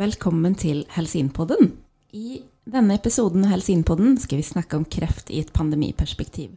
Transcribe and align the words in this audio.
Velkommen 0.00 0.54
til 0.56 0.86
Helsinpodden. 0.94 1.74
I 2.16 2.38
denne 2.64 2.94
episoden 2.96 3.42
av 3.44 3.50
Helsinpodden 3.52 4.14
skal 4.22 4.38
vi 4.40 4.46
snakke 4.48 4.78
om 4.78 4.86
kreft 4.88 5.28
i 5.28 5.42
et 5.42 5.50
pandemiperspektiv. 5.52 6.54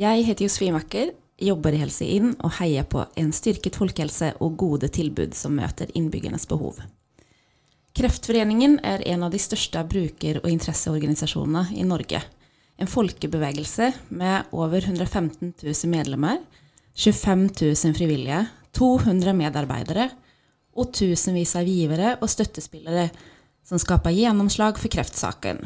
Jeg 0.00 0.22
heter 0.24 0.46
Josefin 0.46 0.72
Wacker, 0.72 1.10
jobber 1.36 1.76
i 1.76 1.82
Helseinn 1.82 2.30
og 2.38 2.54
heier 2.62 2.88
på 2.88 3.02
en 3.20 3.34
styrket 3.36 3.76
folkehelse 3.76 4.30
og 4.40 4.56
gode 4.62 4.88
tilbud 4.96 5.36
som 5.36 5.58
møter 5.58 5.92
innbyggernes 5.92 6.48
behov. 6.48 6.80
Kreftforeningen 7.92 8.78
er 8.80 9.04
en 9.12 9.28
av 9.28 9.36
de 9.36 9.44
største 9.44 9.84
bruker- 9.84 10.40
og 10.40 10.48
interesseorganisasjonene 10.54 11.66
i 11.76 11.84
Norge. 11.84 12.24
En 12.80 12.88
folkebevegelse 12.88 13.92
med 14.08 14.56
over 14.56 14.80
115 14.80 15.52
000 15.60 15.92
medlemmer, 15.92 16.40
25 16.96 17.48
000 17.60 17.98
frivillige, 18.00 18.46
200 18.72 19.36
medarbeidere 19.36 20.14
og 20.74 20.92
tusenvis 20.96 21.54
av 21.58 21.68
givere 21.68 22.16
og 22.20 22.30
støttespillere 22.30 23.08
som 23.64 23.80
skaper 23.80 24.14
gjennomslag 24.14 24.78
for 24.80 24.92
kreftsaken. 24.92 25.62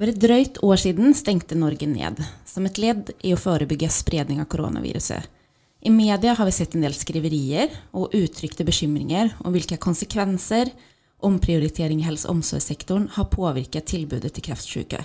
For 0.00 0.08
et 0.08 0.20
drøyt 0.20 0.62
år 0.64 0.80
siden 0.80 1.12
stengte 1.16 1.58
Norge 1.58 1.84
ned, 1.90 2.22
som 2.48 2.64
et 2.64 2.78
ledd 2.80 3.10
i 3.20 3.34
å 3.34 3.40
forebygge 3.40 3.90
spredning 3.92 4.40
av 4.40 4.48
koronaviruset. 4.48 5.26
I 5.80 5.90
media 5.92 6.34
har 6.36 6.48
vi 6.48 6.52
sett 6.52 6.76
en 6.76 6.84
del 6.84 6.94
skriverier 6.96 7.72
og 7.96 8.14
uttrykte 8.16 8.64
bekymringer 8.68 9.32
om 9.44 9.52
hvilke 9.52 9.80
konsekvenser 9.80 10.72
omprioritering 11.24 12.00
i 12.00 12.06
helse- 12.08 12.28
og 12.28 12.38
omsorgssektoren 12.38 13.08
har 13.16 13.28
påvirket 13.32 13.88
tilbudet 13.92 14.32
til 14.34 14.44
kreftsyke. 14.48 15.00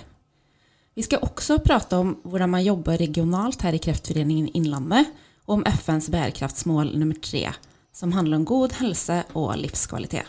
Vi 0.96 1.04
skal 1.04 1.24
også 1.24 1.58
prate 1.64 1.98
om 2.00 2.14
hvordan 2.24 2.54
man 2.54 2.64
jobber 2.64 2.96
regionalt 3.00 3.60
her 3.66 3.76
i 3.76 3.80
Kreftforeningen 3.84 4.48
Innlandet, 4.56 5.10
og 5.46 5.60
om 5.60 5.66
FNs 5.68 6.08
bærekraftsmål 6.10 6.94
nummer 6.96 7.18
tre, 7.22 7.50
som 7.96 8.12
handler 8.12 8.42
om 8.42 8.44
god 8.44 8.76
helse 8.76 9.22
og 9.38 9.54
livskvalitet. 9.56 10.28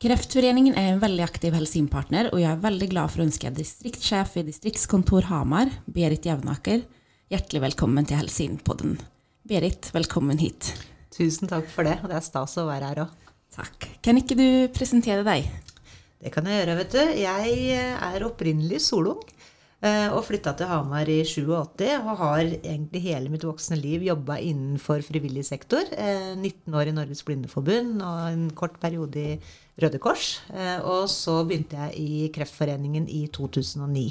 Kreftforeningen 0.00 0.78
er 0.80 0.94
en 0.94 1.00
veldig 1.02 1.24
aktiv 1.26 1.52
helsepartner, 1.52 2.30
og 2.30 2.40
jeg 2.40 2.48
er 2.48 2.62
veldig 2.62 2.86
glad 2.92 3.12
for 3.12 3.20
å 3.20 3.26
ønske 3.26 3.50
distriktssjef 3.52 4.38
i 4.40 4.46
distriktskontor 4.46 5.26
Hamar, 5.28 5.68
Berit 5.84 6.24
Jevnaker, 6.24 6.86
hjertelig 7.28 7.66
velkommen 7.66 8.08
til 8.08 8.16
Helsinpodden. 8.22 8.94
Berit, 9.50 9.90
velkommen 9.92 10.40
hit. 10.40 10.70
Tusen 11.12 11.50
takk 11.50 11.68
for 11.68 11.84
det, 11.84 11.98
og 12.00 12.08
det 12.08 12.16
er 12.16 12.24
stas 12.24 12.56
å 12.62 12.64
være 12.70 12.92
her 12.92 13.02
òg. 13.04 13.28
Takk. 13.52 13.90
Kan 14.00 14.22
ikke 14.22 14.38
du 14.38 14.46
presentere 14.72 15.26
deg? 15.26 15.50
Det 16.22 16.32
kan 16.32 16.48
jeg 16.48 16.62
gjøre, 16.62 16.78
vet 16.80 16.96
du. 16.96 17.02
Jeg 17.20 17.76
er 17.92 18.24
opprinnelig 18.30 18.80
solung. 18.86 19.20
Eh, 19.80 20.12
og 20.12 20.26
flytta 20.26 20.52
til 20.58 20.68
Hamar 20.68 21.08
i 21.08 21.22
87 21.24 21.86
og 22.02 22.18
har 22.20 22.42
egentlig 22.44 23.00
hele 23.06 23.30
mitt 23.32 23.46
voksne 23.48 23.78
liv 23.80 24.02
jobba 24.04 24.36
innenfor 24.44 25.00
frivillig 25.06 25.46
sektor. 25.48 25.88
19 25.88 26.44
eh, 26.44 26.76
år 26.76 26.90
i 26.90 26.92
Norges 26.98 27.24
Blindeforbund 27.24 28.02
og 28.04 28.18
en 28.28 28.42
kort 28.52 28.76
periode 28.82 29.16
i 29.16 29.38
Røde 29.80 30.00
Kors. 30.02 30.34
Eh, 30.52 30.84
og 30.84 31.08
så 31.08 31.38
begynte 31.48 31.80
jeg 31.80 31.96
i 31.96 32.28
Kreftforeningen 32.34 33.08
i 33.08 33.24
2009. 33.32 34.04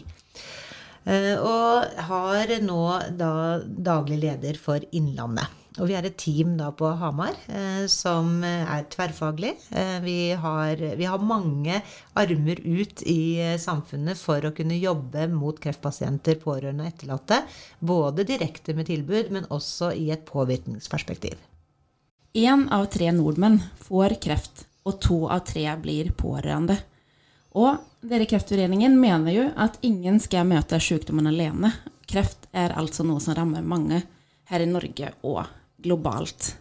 Og 1.10 2.02
har 2.10 2.52
nå 2.62 2.82
da 3.18 3.32
daglig 3.64 4.20
leder 4.20 4.58
for 4.62 4.84
Innlandet. 4.94 5.48
Og 5.78 5.86
vi 5.86 5.94
er 5.94 6.08
et 6.08 6.18
team 6.18 6.56
da 6.58 6.72
på 6.74 6.90
Hamar 6.98 7.36
eh, 7.46 7.84
som 7.92 8.42
er 8.44 8.88
tverrfaglig. 8.90 9.52
Eh, 9.70 10.00
vi, 10.02 10.18
har, 10.34 10.82
vi, 10.98 11.06
har, 11.06 11.22
mange 11.22 11.78
armer 12.18 12.62
ut 12.66 13.04
i 13.06 13.38
eh, 13.44 13.60
samfunnet 13.62 14.18
for 14.18 14.44
å 14.44 14.54
kunne 14.58 14.80
jobbe 14.80 15.28
mot 15.30 15.60
kreftpasienter, 15.62 16.40
pårørende 16.42 16.88
og 16.88 16.90
etterlatte. 16.90 17.44
Både 17.80 18.26
direkte 18.26 18.74
med 18.74 18.90
tilbud, 18.90 19.30
men 19.36 19.46
også 19.54 19.92
i 19.94 20.10
et 20.16 20.26
påvirkningsperspektiv. 20.26 21.38
Én 22.34 22.66
av 22.74 22.90
tre 22.94 23.14
nordmenn 23.14 23.62
får 23.86 24.18
kreft, 24.26 24.66
og 24.90 25.00
to 25.06 25.22
av 25.30 25.46
tre 25.46 25.70
blir 25.82 26.12
pårørende. 26.18 26.80
Og 27.58 27.78
dere 28.06 28.26
i 28.26 28.30
Kreftforeningen 28.30 28.98
mener 29.02 29.34
jo 29.34 29.46
at 29.58 29.80
ingen 29.86 30.20
skal 30.22 30.50
møte 30.50 30.78
sykdommen 30.82 31.30
alene. 31.30 31.72
Kreft 32.10 32.50
er 32.54 32.76
altså 32.78 33.06
noe 33.06 33.22
som 33.22 33.38
rammer 33.38 33.66
mange 33.66 34.04
her 34.50 34.66
i 34.66 34.70
Norge 34.70 35.14
og 35.26 35.46
globalt. 35.84 36.54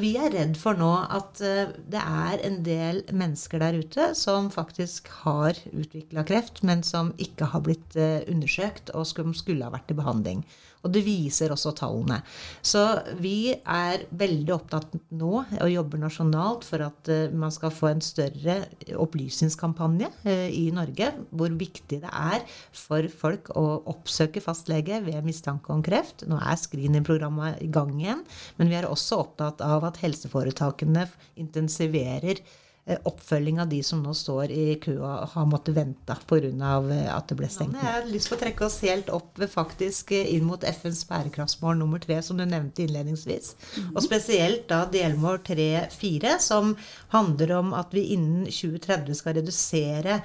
Vi 0.00 0.14
er 0.16 0.30
redd 0.32 0.54
for 0.56 0.78
nå 0.80 0.88
at 1.12 1.40
eh, 1.44 1.68
det 1.92 2.00
er 2.00 2.40
en 2.46 2.62
del 2.64 3.02
mennesker 3.12 3.60
der 3.60 3.76
ute 3.76 4.06
som 4.16 4.48
faktisk 4.52 5.10
har 5.20 5.58
utvikla 5.68 6.24
kreft, 6.24 6.62
men 6.64 6.80
som 6.86 7.10
ikke 7.20 7.50
har 7.52 7.60
blitt 7.66 7.98
eh, 8.00 8.24
undersøkt 8.32 8.94
og 8.96 9.04
skulle 9.10 9.66
ha 9.66 9.74
vært 9.74 9.92
i 9.92 9.98
behandling. 9.98 10.46
Og 10.82 10.90
det 10.94 11.04
viser 11.06 11.52
også 11.54 11.72
tallene. 11.78 12.20
Så 12.64 12.82
vi 13.22 13.52
er 13.54 14.06
veldig 14.18 14.54
opptatt 14.54 14.96
nå 15.14 15.32
og 15.44 15.70
jobber 15.70 16.02
nasjonalt 16.02 16.66
for 16.66 16.82
at 16.86 17.10
uh, 17.12 17.34
man 17.34 17.54
skal 17.54 17.74
få 17.74 17.92
en 17.92 18.02
større 18.04 18.58
opplysningskampanje 18.98 20.10
uh, 20.26 20.48
i 20.50 20.66
Norge. 20.74 21.12
Hvor 21.30 21.54
viktig 21.58 22.00
det 22.02 22.10
er 22.10 22.42
for 22.74 23.06
folk 23.14 23.52
å 23.58 23.66
oppsøke 23.92 24.42
fastlege 24.42 24.98
ved 25.06 25.22
mistanke 25.26 25.74
om 25.74 25.84
kreft. 25.86 26.26
Nå 26.30 26.40
er 26.42 26.58
screeningprogrammet 26.58 27.62
i 27.62 27.70
gang 27.72 27.94
igjen, 28.00 28.26
men 28.58 28.72
vi 28.72 28.80
er 28.80 28.90
også 28.90 29.22
opptatt 29.22 29.62
av 29.64 29.86
at 29.86 30.02
helseforetakene 30.02 31.06
intensiverer 31.38 32.42
Eh, 32.42 32.61
oppfølging 32.82 33.60
av 33.62 33.68
de 33.70 33.78
som 33.86 34.00
nå 34.02 34.10
står 34.14 34.50
i 34.50 34.74
kø 34.82 34.96
og 34.98 35.28
har 35.36 35.44
måttet 35.46 35.76
vente 35.76 36.16
pga. 36.26 36.72
Eh, 36.90 37.08
at 37.14 37.28
det 37.30 37.36
ble 37.38 37.48
stengt. 37.50 37.78
Jeg 37.78 37.94
har 37.94 38.08
lyst 38.10 38.30
til 38.30 38.36
å 38.36 38.40
trekke 38.40 38.66
oss 38.66 38.80
helt 38.82 39.12
opp 39.14 39.38
faktisk 39.52 40.10
eh, 40.16 40.32
inn 40.34 40.48
mot 40.48 40.64
FNs 40.66 41.04
bærekraftsmål 41.06 41.78
nummer 41.78 42.02
tre, 42.02 42.18
som 42.26 42.40
du 42.40 42.44
nevnte 42.44 42.82
innledningsvis. 42.82 43.54
Mm 43.54 43.84
-hmm. 43.84 43.96
Og 43.96 44.02
spesielt 44.02 44.68
da 44.68 44.84
delmål 44.84 45.38
3-4, 45.38 46.38
som 46.38 46.76
handler 47.08 47.52
om 47.52 47.72
at 47.72 47.94
vi 47.94 48.04
innen 48.14 48.44
2030 48.46 49.14
skal 49.14 49.34
redusere 49.34 50.20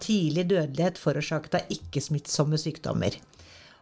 tidlig 0.00 0.48
dødelighet 0.48 0.98
forårsaket 0.98 1.54
av 1.54 1.60
ikke-smittsomme 1.68 2.58
sykdommer. 2.58 3.10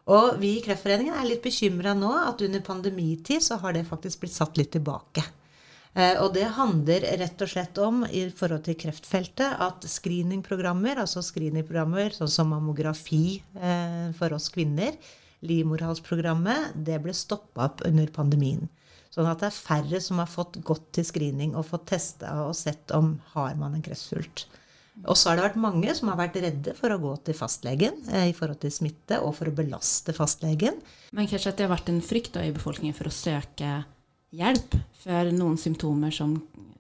Og 0.07 0.41
vi 0.41 0.59
i 0.59 0.63
Kreftforeningen 0.63 1.15
er 1.15 1.29
litt 1.29 1.43
bekymra 1.43 1.95
nå 1.95 2.11
at 2.29 2.41
under 2.41 2.61
pandemitid 2.61 3.43
så 3.43 3.57
har 3.57 3.73
det 3.73 3.87
faktisk 3.87 4.21
blitt 4.21 4.33
satt 4.33 4.57
litt 4.57 4.73
tilbake. 4.73 5.23
Eh, 5.93 6.17
og 6.23 6.33
det 6.33 6.47
handler 6.57 7.05
rett 7.21 7.43
og 7.45 7.51
slett 7.53 7.79
om 7.85 8.05
i 8.09 8.25
forhold 8.33 8.65
til 8.65 8.79
kreftfeltet 8.81 9.59
at 9.61 9.85
screeningprogrammer, 9.85 11.03
altså 11.03 11.21
screeningprogrammer 11.25 12.17
sånn 12.17 12.33
som 12.33 12.53
mammografi 12.55 13.43
eh, 13.61 14.09
for 14.17 14.33
oss 14.33 14.49
kvinner, 14.55 14.97
livmorhalsprogrammet, 15.45 16.79
det 16.87 16.97
ble 17.03 17.13
stoppa 17.17 17.69
opp 17.69 17.85
under 17.89 18.09
pandemien. 18.15 18.71
Sånn 19.13 19.29
at 19.29 19.43
det 19.43 19.51
er 19.51 19.59
færre 19.59 20.01
som 20.01 20.23
har 20.23 20.31
fått 20.33 20.57
gått 20.65 20.89
til 20.97 21.05
screening 21.05 21.53
og 21.53 21.69
fått 21.69 21.91
testa 21.91 22.33
og 22.47 22.57
sett 22.57 22.95
om 22.97 23.19
har 23.35 23.59
man 23.61 23.77
en 23.77 23.85
kreftsvulst. 23.85 24.47
Og 25.09 25.17
så 25.17 25.31
har 25.31 25.39
det 25.39 25.45
vært 25.47 25.61
mange 25.61 25.93
som 25.97 26.11
har 26.13 26.19
vært 26.21 26.39
redde 26.41 26.73
for 26.77 26.93
å 26.93 27.01
gå 27.01 27.13
til 27.27 27.37
fastlegen 27.37 28.01
eh, 28.13 28.31
i 28.31 28.37
forhold 28.37 28.63
til 28.65 28.73
smitte, 28.73 29.21
og 29.21 29.37
for 29.37 29.51
å 29.51 29.57
belaste 29.57 30.17
fastlegen. 30.17 30.81
Men 31.13 31.29
kanskje 31.29 31.53
at 31.53 31.61
det 31.61 31.69
har 31.69 31.75
vært 31.75 31.93
en 31.93 32.05
frykt 32.05 32.41
i 32.41 32.53
befolkningen 32.57 32.97
for 32.97 33.09
å 33.09 33.17
søke 33.17 33.83
hjelp 34.33 34.77
for 35.03 35.33
noen 35.37 35.59
symptomer 35.61 36.13
som 36.15 36.37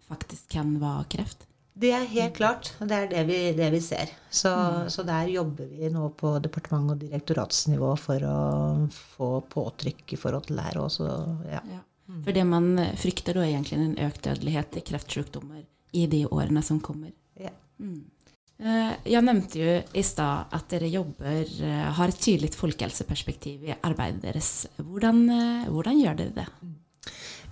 faktisk 0.08 0.50
kan 0.56 0.74
være 0.80 1.08
kreft? 1.16 1.46
Det 1.72 1.88
er 1.96 2.04
helt 2.04 2.34
klart. 2.36 2.68
Det 2.80 2.96
er 2.96 3.06
det 3.08 3.22
vi, 3.30 3.38
det 3.56 3.70
vi 3.72 3.80
ser. 3.80 4.10
Så, 4.28 4.50
mm. 4.52 4.90
så, 4.92 5.04
der 5.08 5.30
jobber 5.32 5.70
vi 5.70 5.88
nå 5.90 6.10
på 6.20 6.34
departement- 6.44 6.92
og 6.92 7.00
direktoratsnivå 7.00 7.94
for 8.00 8.26
å 8.28 8.36
få 8.92 9.30
påtrykk 9.54 10.12
i 10.12 10.20
forhold 10.20 10.50
til 10.50 10.60
det 10.60 10.66
her 10.68 10.82
også. 10.82 11.08
Ja. 11.48 11.62
Ja. 11.72 11.80
Mm. 12.10 12.20
For 12.26 12.36
det 12.36 12.44
man 12.44 12.70
frykter 13.00 13.38
da, 13.38 13.46
er 13.46 13.54
egentlig 13.54 13.78
en 13.80 14.00
økt 14.04 14.24
dødelighet 14.26 14.76
i 14.76 14.84
kreftsykdommer 14.84 15.62
i 15.96 16.06
de 16.12 16.26
årene 16.28 16.62
som 16.66 16.80
kommer. 16.84 17.14
Ja. 17.40 17.54
Mm. 17.80 18.02
Eh, 18.62 18.92
jeg 19.14 19.26
nevnte 19.26 19.58
jo 19.58 19.72
i 19.98 20.04
stad 20.06 20.52
at 20.54 20.68
dere 20.70 20.90
jobber, 20.92 21.40
eh, 21.40 21.88
har 21.96 22.12
et 22.12 22.20
tydelig 22.20 22.52
folkehelseperspektiv 22.54 23.64
i 23.66 23.74
arbeidet 23.74 24.22
deres. 24.22 24.52
Hvordan, 24.76 25.24
eh, 25.30 25.70
hvordan 25.72 25.98
gjør 25.98 26.20
dere 26.20 26.36
det? 26.36 26.48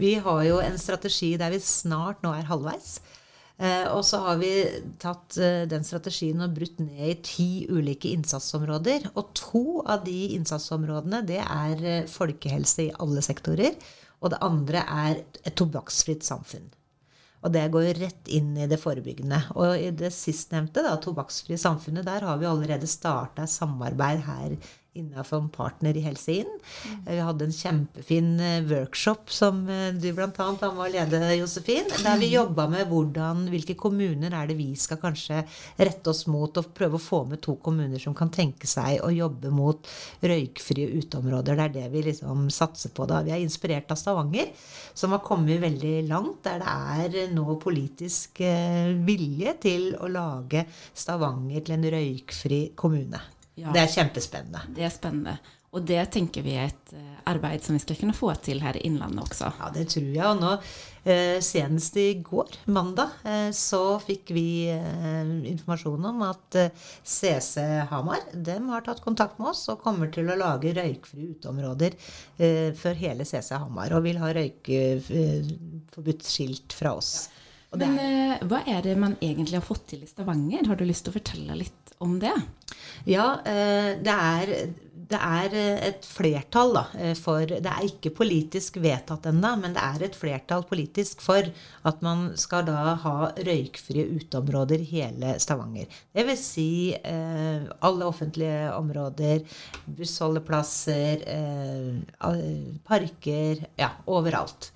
Vi 0.00 0.14
har 0.24 0.42
jo 0.46 0.60
en 0.64 0.78
strategi 0.80 1.34
der 1.40 1.52
vi 1.52 1.60
snart 1.60 2.22
nå 2.24 2.32
er 2.32 2.48
halvveis. 2.48 3.00
Eh, 3.60 3.84
og 3.92 4.00
så 4.08 4.22
har 4.24 4.38
vi 4.40 4.50
tatt 5.02 5.36
eh, 5.36 5.66
den 5.68 5.84
strategien 5.84 6.40
og 6.40 6.54
brutt 6.56 6.78
ned 6.80 7.02
i 7.10 7.18
ti 7.26 7.48
ulike 7.68 8.08
innsatsområder. 8.14 9.10
Og 9.12 9.34
to 9.36 9.64
av 9.84 10.06
de 10.06 10.32
innsatsområdene 10.38 11.20
det 11.28 11.42
er 11.44 11.84
eh, 11.84 12.08
folkehelse 12.08 12.86
i 12.86 12.94
alle 13.04 13.24
sektorer. 13.24 13.76
Og 14.24 14.32
det 14.32 14.40
andre 14.44 14.84
er 14.88 15.20
et 15.44 15.56
tobakksfritt 15.60 16.24
samfunn. 16.24 16.70
Og 17.44 17.52
det 17.52 17.66
går 17.72 17.94
rett 18.00 18.28
inn 18.32 18.52
i 18.56 18.68
det 18.68 18.80
forebyggende. 18.80 19.42
Og 19.60 19.76
i 19.76 19.92
det 19.96 20.12
sistnevnte, 20.16 20.84
da, 20.84 20.96
tobakksfrie 21.00 21.60
samfunnet, 21.60 22.08
der 22.08 22.24
har 22.28 22.40
vi 22.40 22.48
allerede 22.48 22.88
starta 22.88 23.46
samarbeid 23.48 24.24
her 24.24 24.56
innenfor 24.98 25.38
en 25.38 25.48
partner 25.48 25.96
i 25.96 26.02
Helse 26.02 26.32
Inn. 26.40 26.50
Vi 27.06 27.18
hadde 27.22 27.46
en 27.46 27.54
kjempefin 27.54 28.30
eh, 28.42 28.64
workshop 28.66 29.30
som 29.30 29.62
eh, 29.70 29.92
du 29.94 30.08
bl.a. 30.16 30.30
var 30.34 30.74
med 30.74 30.82
å 30.82 30.88
lede, 30.90 31.20
Josefin. 31.38 31.86
Der 32.02 32.18
vi 32.18 32.32
jobba 32.32 32.66
med 32.72 32.90
hvordan, 32.90 33.44
hvilke 33.52 33.76
kommuner 33.78 34.34
er 34.34 34.50
det 34.50 34.58
vi 34.58 34.72
skal 34.78 35.00
kanskje 35.02 35.44
rette 35.78 36.10
oss 36.10 36.24
mot, 36.30 36.58
og 36.58 36.74
prøve 36.74 36.98
å 36.98 37.02
få 37.02 37.22
med 37.30 37.42
to 37.44 37.54
kommuner 37.62 38.02
som 38.02 38.16
kan 38.18 38.32
tenke 38.34 38.66
seg 38.70 38.98
å 39.06 39.12
jobbe 39.14 39.54
mot 39.54 39.90
røykfrie 40.26 40.90
uteområder. 40.98 41.60
Det 41.60 41.68
er 41.68 41.76
det 41.78 41.88
vi 41.94 42.04
liksom 42.10 42.48
satser 42.54 42.94
på 42.94 43.06
da. 43.10 43.22
Vi 43.26 43.34
er 43.36 43.44
inspirert 43.44 43.94
av 43.94 44.00
Stavanger, 44.00 44.50
som 44.94 45.14
har 45.14 45.22
kommet 45.26 45.62
veldig 45.62 45.96
langt. 46.10 46.42
Der 46.44 46.60
det 47.10 47.26
er 47.26 47.34
nå 47.34 47.60
politisk 47.62 48.42
eh, 48.42 48.90
vilje 49.06 49.54
til 49.62 49.92
å 50.02 50.10
lage 50.10 50.66
Stavanger 50.90 51.62
til 51.62 51.78
en 51.78 51.92
røykfri 51.94 52.64
kommune. 52.78 53.20
Ja. 53.60 53.72
Det 53.74 53.84
er 53.84 53.94
kjempespennende. 53.94 54.66
Det 54.76 54.86
er 54.86 54.92
spennende. 54.94 55.38
Og 55.70 55.84
det 55.86 56.00
tenker 56.10 56.42
vi 56.42 56.56
er 56.58 56.66
et 56.66 56.92
eh, 56.98 57.18
arbeid 57.30 57.62
som 57.62 57.76
vi 57.76 57.82
skal 57.82 57.98
kunne 58.00 58.14
få 58.16 58.32
til 58.42 58.58
her 58.64 58.74
i 58.74 58.82
Innlandet 58.88 59.22
også. 59.22 59.52
Ja, 59.60 59.68
det 59.74 59.84
tror 59.92 60.08
jeg. 60.08 60.24
Og 60.26 60.40
nå, 60.42 60.56
eh, 61.04 61.36
senest 61.46 61.98
i 62.00 62.08
går, 62.26 62.56
mandag, 62.74 63.12
eh, 63.22 63.50
så 63.54 64.00
fikk 64.02 64.32
vi 64.34 64.46
informasjon 64.70 66.08
om 66.10 66.24
at 66.26 66.58
CC 67.06 67.62
Hamar 67.90 68.24
dem 68.34 68.68
har 68.74 68.82
tatt 68.86 69.02
kontakt 69.04 69.38
med 69.38 69.52
oss 69.52 69.62
og 69.70 69.84
kommer 69.84 70.10
til 70.10 70.30
å 70.30 70.38
lage 70.38 70.74
røykfrie 70.74 71.36
uteområder 71.36 71.96
for 72.78 72.98
hele 72.98 73.26
CC 73.28 73.54
Hamar. 73.54 73.94
Og 73.94 74.04
vil 74.06 74.18
ha 74.22 74.32
røykeforbudt 74.34 76.26
skilt 76.26 76.74
fra 76.76 76.96
oss. 76.98 77.28
Men 77.78 77.94
hva 78.50 78.64
er 78.66 78.82
det 78.82 78.96
man 78.98 79.14
egentlig 79.22 79.60
har 79.60 79.66
fått 79.66 79.86
til 79.92 80.02
i 80.02 80.10
Stavanger? 80.10 80.66
Har 80.66 80.78
du 80.78 80.84
lyst 80.88 81.06
til 81.06 81.14
å 81.14 81.18
fortelle 81.20 81.58
litt 81.60 81.79
om 82.00 82.18
det? 82.20 82.36
Ja, 83.08 83.40
eh, 83.44 83.96
det 84.00 84.12
er, 84.14 84.50
det 85.10 85.18
er 85.20 85.54
eh, 85.56 85.78
et 85.88 86.06
flertall 86.06 86.74
da, 86.76 86.82
eh, 87.00 87.14
for 87.18 87.48
Det 87.48 87.68
er 87.68 87.86
ikke 87.86 88.12
politisk 88.16 88.76
vedtatt 88.82 89.26
ennå, 89.30 89.54
men 89.60 89.74
det 89.76 89.84
er 89.84 90.04
et 90.06 90.16
flertall 90.16 90.64
politisk 90.68 91.22
for 91.24 91.48
at 91.88 92.04
man 92.04 92.30
skal 92.40 92.66
da 92.68 92.94
ha 93.04 93.14
røykfrie 93.36 94.06
uteområder 94.20 94.84
i 94.84 94.90
hele 94.92 95.34
Stavanger. 95.40 95.88
Det 96.12 96.26
vil 96.28 96.38
si 96.40 96.68
alle 97.00 98.06
offentlige 98.06 98.70
områder, 98.76 99.42
bussholdeplasser, 99.86 101.24
parker 102.86 103.66
Ja, 103.80 103.94
overalt. 104.06 104.72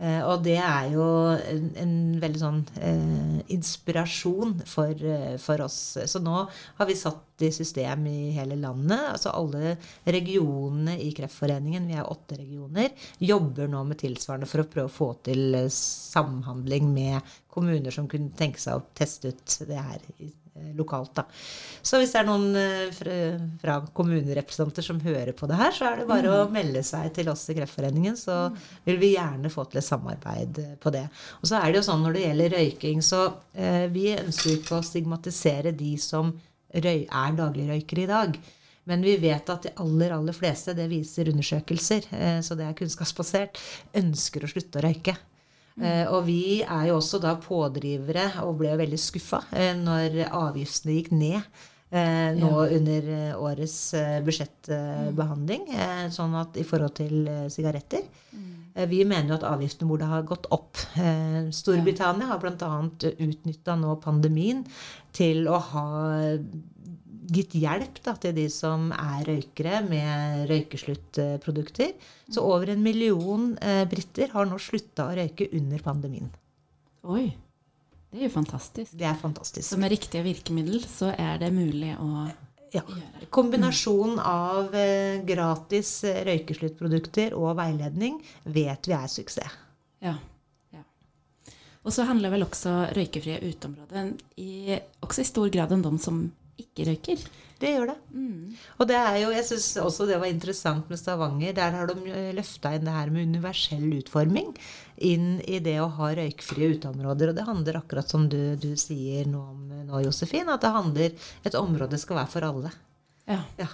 Eh, 0.00 0.20
og 0.24 0.40
det 0.44 0.56
er 0.56 0.86
jo 0.94 1.04
en, 1.36 1.66
en 1.82 1.94
veldig 2.22 2.40
sånn 2.40 2.60
eh, 2.80 3.40
inspirasjon 3.52 4.54
for, 4.68 4.94
eh, 4.96 5.34
for 5.42 5.60
oss. 5.66 5.78
Så 6.08 6.22
nå 6.24 6.38
har 6.78 6.88
vi 6.88 6.96
satt 6.96 7.44
i 7.44 7.50
system 7.52 8.06
i 8.08 8.30
hele 8.36 8.56
landet. 8.60 9.00
Altså 9.12 9.32
alle 9.36 9.74
regionene 10.08 10.96
i 11.00 11.10
Kreftforeningen, 11.16 11.88
vi 11.88 11.98
er 12.00 12.08
åtte 12.08 12.40
regioner, 12.40 12.92
jobber 13.20 13.68
nå 13.72 13.84
med 13.88 14.00
tilsvarende 14.00 14.48
for 14.48 14.64
å 14.64 14.68
prøve 14.72 14.88
å 14.88 14.96
få 14.96 15.10
til 15.28 15.56
samhandling 15.74 16.88
med 16.94 17.36
kommuner 17.50 17.92
som 17.92 18.08
kunne 18.08 18.32
tenke 18.36 18.62
seg 18.62 18.80
å 18.80 18.86
teste 18.96 19.34
ut 19.34 19.58
det 19.68 19.80
her 19.80 20.00
i- 20.18 20.34
lokalt. 20.78 21.12
Da. 21.16 21.24
Så 21.82 22.00
hvis 22.00 22.12
det 22.14 22.20
er 22.20 22.28
noen 22.28 22.56
eh, 22.58 23.40
fra, 23.60 23.78
kommunerepresentanter 23.96 24.84
som 24.84 25.00
hører 25.04 25.32
på 25.36 25.48
det 25.50 25.58
her, 25.60 25.72
så 25.76 25.88
er 25.90 26.00
det 26.00 26.08
bare 26.10 26.34
å 26.34 26.50
melde 26.52 26.82
seg 26.86 27.10
til 27.16 27.30
oss 27.32 27.46
i 27.50 27.56
Kreftforeningen, 27.58 28.18
så 28.18 28.42
vil 28.86 29.00
vi 29.00 29.14
gjerne 29.14 29.52
få 29.52 29.66
til 29.70 29.82
et 29.82 29.88
samarbeid 29.88 30.62
eh, 30.62 30.76
på 30.80 30.92
det. 30.94 31.06
Og 31.40 31.50
så 31.50 31.60
er 31.60 31.70
det 31.70 31.80
jo 31.80 31.88
sånn 31.90 32.04
når 32.04 32.16
det 32.16 32.26
gjelder 32.26 32.56
røyking, 32.58 33.02
så 33.04 33.24
eh, 33.54 33.86
vi 33.92 34.10
ønsker 34.16 34.56
ikke 34.58 34.78
å 34.78 34.86
stigmatisere 34.86 35.74
de 35.76 35.96
som 36.00 36.32
røy, 36.70 37.06
er 37.06 37.36
dagligrøykere 37.38 38.04
i 38.04 38.10
dag. 38.10 38.40
Men 38.90 39.04
vi 39.04 39.16
vet 39.22 39.50
at 39.52 39.66
de 39.66 39.74
aller 39.82 40.14
aller 40.16 40.34
fleste, 40.34 40.74
det 40.74 40.88
viser 40.90 41.30
undersøkelser, 41.30 42.08
eh, 42.16 42.38
så 42.44 42.56
det 42.58 42.66
er 42.66 42.78
kunnskapsbasert, 42.78 43.60
ønsker 44.00 44.44
å 44.44 44.50
slutte 44.50 44.80
å 44.80 44.86
røyke. 44.86 45.16
Eh, 45.78 46.04
og 46.10 46.26
vi 46.26 46.60
er 46.60 46.88
jo 46.90 46.98
også 46.98 47.20
da 47.22 47.36
pådrivere 47.40 48.26
og 48.44 48.58
ble 48.60 48.72
jo 48.72 48.80
veldig 48.82 48.98
skuffa 49.00 49.44
eh, 49.54 49.72
når 49.78 50.18
avgiftene 50.26 50.96
gikk 50.98 51.12
ned 51.14 51.38
eh, 51.38 52.30
nå 52.36 52.50
under 52.66 53.10
eh, 53.16 53.38
årets 53.38 53.78
eh, 53.98 54.18
budsjettbehandling. 54.26 55.68
Eh, 55.74 56.06
sånn 56.14 56.36
at 56.40 56.58
i 56.60 56.66
forhold 56.66 56.96
til 57.00 57.30
sigaretter. 57.52 58.04
Eh, 58.74 58.86
vi 58.90 59.02
mener 59.04 59.32
jo 59.32 59.38
at 59.38 59.48
avgiftene 59.48 59.90
burde 59.90 60.10
ha 60.10 60.20
gått 60.26 60.50
opp. 60.54 60.78
Storbritannia 61.54 62.30
har 62.30 62.42
bl.a. 62.42 62.72
utnytta 63.10 63.78
nå 63.78 63.96
pandemien 64.04 64.64
til 65.16 65.48
å 65.50 65.58
ha 65.72 65.86
gitt 67.30 67.54
hjelp 67.58 68.00
da, 68.04 68.14
til 68.20 68.34
de 68.36 68.46
som 68.52 68.90
er 68.94 69.22
røykere 69.28 69.82
med 69.86 70.48
røykesluttprodukter. 70.50 71.94
Så 72.30 72.44
over 72.44 72.72
en 72.72 72.82
million 72.84 73.52
eh, 73.62 73.84
briter 73.90 74.32
har 74.34 74.48
nå 74.48 74.58
slutta 74.62 75.08
å 75.08 75.16
røyke 75.18 75.50
under 75.56 75.84
pandemien. 75.84 76.30
Oi, 77.10 77.30
det 78.10 78.20
er 78.20 78.26
jo 78.26 78.34
fantastisk. 78.34 78.94
Det 78.98 79.06
er 79.08 79.18
fantastisk. 79.18 79.66
Så 79.68 79.78
med 79.80 79.92
riktige 79.94 80.24
virkemiddel 80.26 80.82
så 80.86 81.12
er 81.14 81.42
det 81.42 81.52
mulig 81.54 81.96
å 81.98 82.28
Ja. 82.70 82.84
Kombinasjonen 83.34 84.20
av 84.22 84.74
eh, 84.78 85.24
gratis 85.26 86.04
røykesluttprodukter 86.06 87.34
og 87.34 87.56
veiledning 87.58 88.20
vet 88.44 88.86
vi 88.86 88.94
er 88.94 89.08
suksess. 89.10 89.56
Ja. 90.06 90.12
ja. 90.70 90.84
Og 91.82 91.90
så 91.90 92.06
handler 92.06 92.30
vel 92.30 92.46
også 92.46 92.92
røykefrie 92.94 93.40
uteområder 93.42 94.12
i, 94.38 94.78
også 95.02 95.24
i 95.24 95.26
stor 95.32 95.50
grad 95.50 95.74
om 95.74 95.82
de 95.82 95.98
som 95.98 96.22
ikke 96.62 96.86
røyker. 96.88 97.24
Det 97.60 97.74
gjør 97.74 97.90
det. 97.90 97.96
Og 98.80 98.88
det 98.88 98.96
er 98.96 99.16
jo, 99.20 99.32
jeg 99.36 99.44
syns 99.50 99.66
også 99.82 100.06
det 100.08 100.16
var 100.22 100.30
interessant 100.32 100.88
med 100.88 101.00
Stavanger. 101.00 101.52
Der 101.58 101.74
har 101.76 101.90
de 101.90 102.14
løfta 102.38 102.72
inn 102.72 102.86
det 102.88 102.94
her 102.94 103.12
med 103.12 103.28
universell 103.28 103.84
utforming 103.98 104.54
inn 105.10 105.34
i 105.44 105.60
det 105.64 105.76
å 105.82 105.90
ha 105.98 106.08
røykfrie 106.16 106.78
uteområder. 106.78 107.32
Og 107.32 107.36
det 107.36 107.44
handler 107.48 107.82
akkurat 107.82 108.08
som 108.08 108.24
du, 108.32 108.38
du 108.60 108.72
sier 108.80 109.28
nå 109.28 109.44
om 109.52 109.68
nå, 109.90 110.00
Josefin, 110.06 110.48
at 110.48 110.64
det 110.64 110.72
handler 110.72 111.30
Et 111.44 111.60
område 111.60 112.00
skal 112.00 112.22
være 112.22 112.32
for 112.32 112.48
alle. 112.48 112.72
Ja. 113.28 113.42
Ja. 113.60 113.68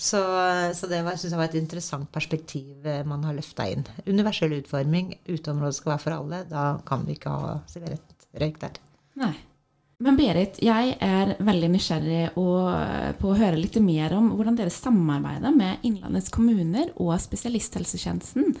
Så, 0.00 0.22
så 0.72 0.88
det 0.88 1.02
syns 1.10 1.28
jeg 1.28 1.36
var 1.36 1.50
et 1.50 1.58
interessant 1.58 2.08
perspektiv 2.14 2.86
eh, 2.88 3.02
man 3.04 3.26
har 3.26 3.34
løfta 3.36 3.66
inn. 3.68 3.84
Universell 4.06 4.54
utforming, 4.56 5.16
uteområdet 5.28 5.76
skal 5.76 5.96
være 5.96 6.04
for 6.06 6.16
alle. 6.16 6.44
Da 6.48 6.64
kan 6.88 7.04
vi 7.04 7.18
ikke 7.18 7.34
ha 7.42 7.58
sigarettrøyk 7.68 8.62
der. 8.62 8.80
Nei. 9.20 9.34
Men 10.00 10.16
Berit, 10.16 10.56
jeg 10.64 10.94
er 11.04 11.34
veldig 11.44 11.68
nysgjerrig 11.74 12.20
på 12.34 13.28
å 13.30 13.36
høre 13.36 13.58
litt 13.60 13.76
mer 13.84 14.14
om 14.16 14.30
hvordan 14.32 14.56
dere 14.56 14.72
samarbeider 14.72 15.52
med 15.52 15.84
Innlandets 15.84 16.32
kommuner 16.32 16.88
og 16.96 17.12
spesialisthelsetjenesten. 17.20 18.54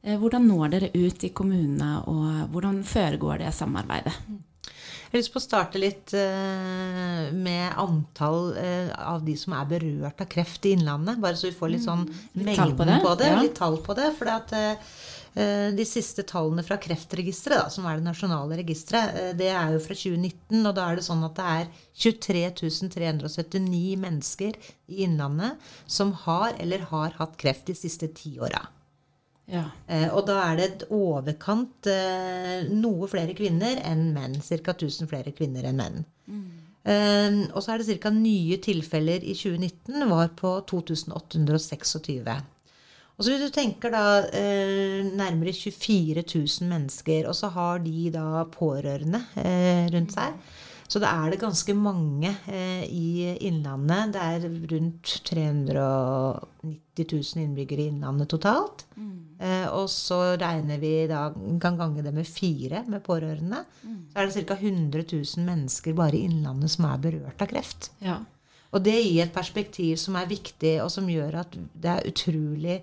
Eh, 0.00 0.16
Hvordan 0.16 0.46
når 0.48 0.70
dere 0.76 0.88
ut 0.94 1.24
i 1.26 1.32
kommunene, 1.34 1.90
og 2.08 2.52
hvordan 2.54 2.80
foregår 2.86 3.42
det 3.42 3.52
samarbeidet? 3.56 4.14
Jeg 5.08 5.12
har 5.16 5.20
lyst 5.22 5.32
på 5.32 5.40
å 5.40 5.44
starte 5.44 5.80
litt 5.80 6.12
eh, 6.16 7.28
med 7.32 7.72
antall 7.80 8.52
eh, 8.60 8.88
av 9.00 9.22
de 9.24 9.34
som 9.40 9.54
er 9.56 9.68
berørt 9.70 10.20
av 10.24 10.28
kreft 10.30 10.66
i 10.68 10.74
Innlandet. 10.76 11.16
Bare 11.20 11.36
så 11.40 11.48
vi 11.48 11.56
får 11.56 11.72
litt 11.74 11.84
sånn 11.86 12.04
Litt 12.36 12.44
mengden 12.50 12.76
på 12.76 12.84
det, 12.88 12.98
på 13.04 13.14
det. 13.20 13.30
ja. 13.32 13.38
Litt 13.44 13.56
tall 13.56 13.78
på 13.84 13.96
det. 13.96 14.10
For 14.18 14.28
at, 14.34 14.52
eh, 14.52 14.74
eh, 14.76 15.17
de 15.34 15.84
siste 15.86 16.24
tallene 16.26 16.64
fra 16.66 16.78
Kreftregisteret, 16.82 17.60
da, 17.60 17.70
som 17.70 17.86
er 17.86 17.98
det 17.98 18.06
nasjonale 18.06 18.58
registeret, 18.58 19.18
eh, 19.18 19.34
det 19.38 19.50
er 19.52 19.74
jo 19.74 19.82
fra 19.84 19.96
2019. 19.96 20.62
Og 20.62 20.74
da 20.76 20.86
er 20.88 20.98
det 20.98 21.06
sånn 21.06 21.24
at 21.26 21.36
det 21.38 21.46
er 21.58 21.68
23 22.04 22.42
379 22.94 23.98
mennesker 24.00 24.58
i 24.88 25.04
Innlandet 25.06 25.70
som 25.86 26.12
har 26.24 26.56
eller 26.58 26.86
har 26.90 27.16
hatt 27.18 27.38
kreft 27.40 27.68
de 27.70 27.76
siste 27.78 28.10
ti 28.14 28.36
åra. 28.40 28.64
Ja. 29.48 29.64
Eh, 29.86 30.08
og 30.12 30.26
da 30.28 30.42
er 30.44 30.58
det 30.58 30.66
et 30.68 30.86
overkant 30.92 31.88
eh, 31.88 32.68
noe 32.68 33.08
flere 33.08 33.36
kvinner 33.36 33.80
enn 33.88 34.10
menn. 34.16 34.36
Ca. 34.44 34.74
1000 34.74 35.08
flere 35.08 35.32
kvinner 35.32 35.68
enn 35.68 35.84
menn. 35.84 36.06
Mm. 36.28 36.46
og 37.52 37.60
så 37.60 37.74
er 37.74 37.82
det 37.82 37.98
ca. 38.00 38.10
nye 38.12 38.56
tilfeller 38.64 39.24
i 39.24 39.34
2019 39.36 40.04
var 40.08 40.30
på 40.36 40.54
2826. 40.70 42.36
Og 43.18 43.26
så 43.26 43.34
hvis 43.34 43.48
du 43.48 43.50
tenker 43.50 43.90
da 43.90 44.04
eh, 44.30 45.02
nærmere 45.02 45.50
24 45.50 46.22
000 46.22 46.68
mennesker, 46.70 47.26
og 47.26 47.34
så 47.34 47.50
har 47.50 47.82
de 47.82 48.12
da 48.14 48.44
pårørende 48.54 49.24
eh, 49.42 49.88
rundt 49.90 50.14
seg. 50.14 50.38
Så 50.88 51.02
da 51.02 51.10
er 51.20 51.34
det 51.34 51.40
ganske 51.42 51.74
mange 51.76 52.30
eh, 52.48 52.84
i 52.86 53.34
Innlandet. 53.44 54.14
Det 54.14 54.22
er 54.22 54.46
rundt 54.70 55.10
390 55.28 57.10
000 57.10 57.42
innbyggere 57.42 57.84
i 57.84 57.90
Innlandet 57.90 58.30
totalt. 58.32 58.86
Eh, 59.42 59.66
og 59.74 59.90
så 59.92 60.38
regner 60.40 60.80
vi 60.80 60.94
da, 61.10 61.26
kan 61.60 61.76
gange 61.76 62.06
det 62.06 62.14
med 62.14 62.26
fire 62.26 62.84
med 62.86 63.02
pårørende. 63.04 63.64
Så 63.82 64.22
er 64.22 64.30
det 64.30 64.46
ca. 64.46 64.56
100 64.62 65.04
000 65.10 65.44
mennesker 65.50 65.98
bare 65.98 66.16
i 66.16 66.24
Innlandet 66.30 66.72
som 66.72 66.86
er 66.88 67.02
berørt 67.02 67.42
av 67.42 67.50
kreft. 67.50 67.90
ja. 68.04 68.20
Og 68.68 68.82
det 68.84 68.98
gir 69.00 69.22
et 69.22 69.32
perspektiv 69.32 69.94
som 69.96 70.16
er 70.20 70.28
viktig, 70.28 70.74
og 70.84 70.90
som 70.92 71.06
gjør 71.08 71.38
at 71.40 71.54
det 71.56 71.88
er 71.88 72.08
utrolig 72.10 72.74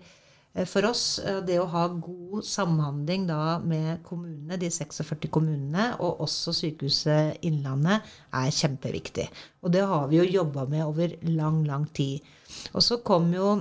for 0.63 0.87
oss, 0.87 1.19
eh, 1.19 1.41
det 1.43 1.57
å 1.59 1.67
ha 1.67 1.83
god 1.91 2.45
samhandling 2.47 3.27
da 3.27 3.57
med 3.59 3.99
kommunene, 4.07 4.55
de 4.59 4.69
46 4.71 5.27
kommunene, 5.27 5.89
og 5.99 6.21
også 6.23 6.53
Sykehuset 6.55 7.43
Innlandet, 7.43 8.07
er 8.31 8.55
kjempeviktig. 8.55 9.27
Og 9.63 9.73
det 9.75 9.83
har 9.83 10.07
vi 10.07 10.21
jo 10.21 10.29
jobba 10.39 10.63
med 10.71 10.85
over 10.85 11.17
lang, 11.27 11.65
lang 11.67 11.83
tid. 11.91 12.23
Og 12.71 12.83
så 12.83 13.01
kom 13.03 13.33
jo 13.35 13.57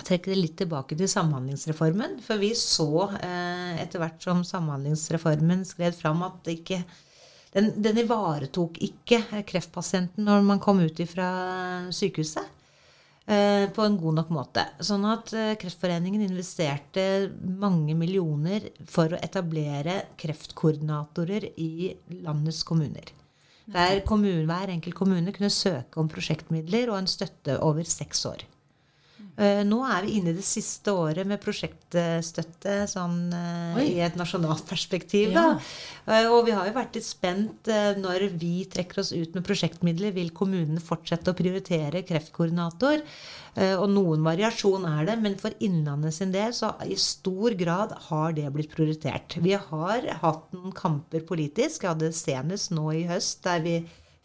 trekker 0.00 0.32
det 0.32 0.40
litt 0.40 0.56
tilbake 0.58 0.96
til 0.98 1.10
Samhandlingsreformen. 1.12 2.18
For 2.24 2.40
vi 2.40 2.54
så 2.58 3.10
eh, 3.20 3.82
etter 3.84 4.00
hvert 4.00 4.24
som 4.24 4.40
Samhandlingsreformen 4.48 5.66
skred 5.68 5.94
fram, 5.98 6.24
at 6.26 6.48
ikke, 6.50 6.80
den, 7.54 7.70
den, 7.84 8.00
ivaretok 8.00 8.80
ikke 8.82 9.44
kreftpasienten 9.46 10.24
når 10.24 10.48
man 10.48 10.62
kom 10.62 10.80
ut 10.80 11.04
fra 11.12 11.28
sykehuset. 11.94 12.48
Eh, 13.26 13.70
på 13.72 13.82
en 13.82 13.96
god 13.96 14.18
nok 14.18 14.30
måte. 14.36 14.62
Sånn 14.84 15.04
at 15.08 15.30
eh, 15.32 15.54
Kreftforeningen 15.56 16.26
investerte 16.26 17.30
mange 17.40 17.94
millioner 17.96 18.66
for 18.84 19.14
å 19.14 19.20
etablere 19.24 20.02
kreftkoordinatorer 20.20 21.46
i 21.56 21.94
landets 22.20 22.60
kommuner. 22.68 23.14
Der 23.64 24.02
kommune, 24.04 24.44
hver 24.44 24.74
enkelt 24.74 24.98
kommune 24.98 25.32
kunne 25.32 25.48
søke 25.48 26.02
om 26.02 26.10
prosjektmidler 26.12 26.90
og 26.92 26.98
en 26.98 27.08
støtte 27.08 27.56
over 27.64 27.88
seks 27.88 28.26
år. 28.28 28.44
Eh, 29.34 29.64
nå 29.66 29.80
er 29.82 30.04
vi 30.06 30.18
inne 30.20 30.30
i 30.30 30.36
det 30.36 30.46
siste 30.46 30.92
året 30.94 31.26
med 31.26 31.40
prosjektstøtte 31.42 32.74
sånn, 32.86 33.32
uh, 33.34 33.80
i 33.82 33.98
et 34.04 34.14
nasjonalt 34.18 34.62
perspektiv. 34.72 35.32
Ja. 35.34 35.56
Uh, 36.06 36.28
og 36.36 36.44
vi 36.46 36.54
har 36.54 36.68
jo 36.68 36.76
vært 36.76 36.94
litt 36.94 37.06
spent 37.06 37.70
når 37.98 38.28
vi 38.38 38.66
trekker 38.70 39.02
oss 39.02 39.10
ut 39.14 39.34
med 39.34 39.46
prosjektmidler. 39.46 40.14
Vil 40.14 40.30
kommunene 40.36 40.82
fortsette 40.82 41.34
å 41.34 41.38
prioritere 41.38 42.06
kreftkoordinator? 42.06 43.02
og 43.54 43.84
noen 43.86 44.24
variasjon 44.26 44.82
er 44.88 45.04
det, 45.06 45.14
men 45.22 45.36
for 45.38 45.54
Innlandet 45.62 46.16
sin 46.16 46.32
del 46.34 46.50
så 46.56 46.72
i 46.90 46.96
stor 46.98 47.54
grad 47.54 47.92
har 48.08 48.32
det 48.34 48.48
blitt 48.50 48.72
prioritert. 48.72 49.36
Vi 49.38 49.52
har 49.54 50.08
hatt 50.24 50.48
noen 50.56 50.74
kamper 50.74 51.22
politisk. 51.22 51.84
Jeg 51.84 51.92
hadde 51.92 52.10
senest 52.18 52.72
nå 52.74 52.88
i 52.98 53.04
høst 53.06 53.44
der 53.46 53.62
vi 53.62 53.76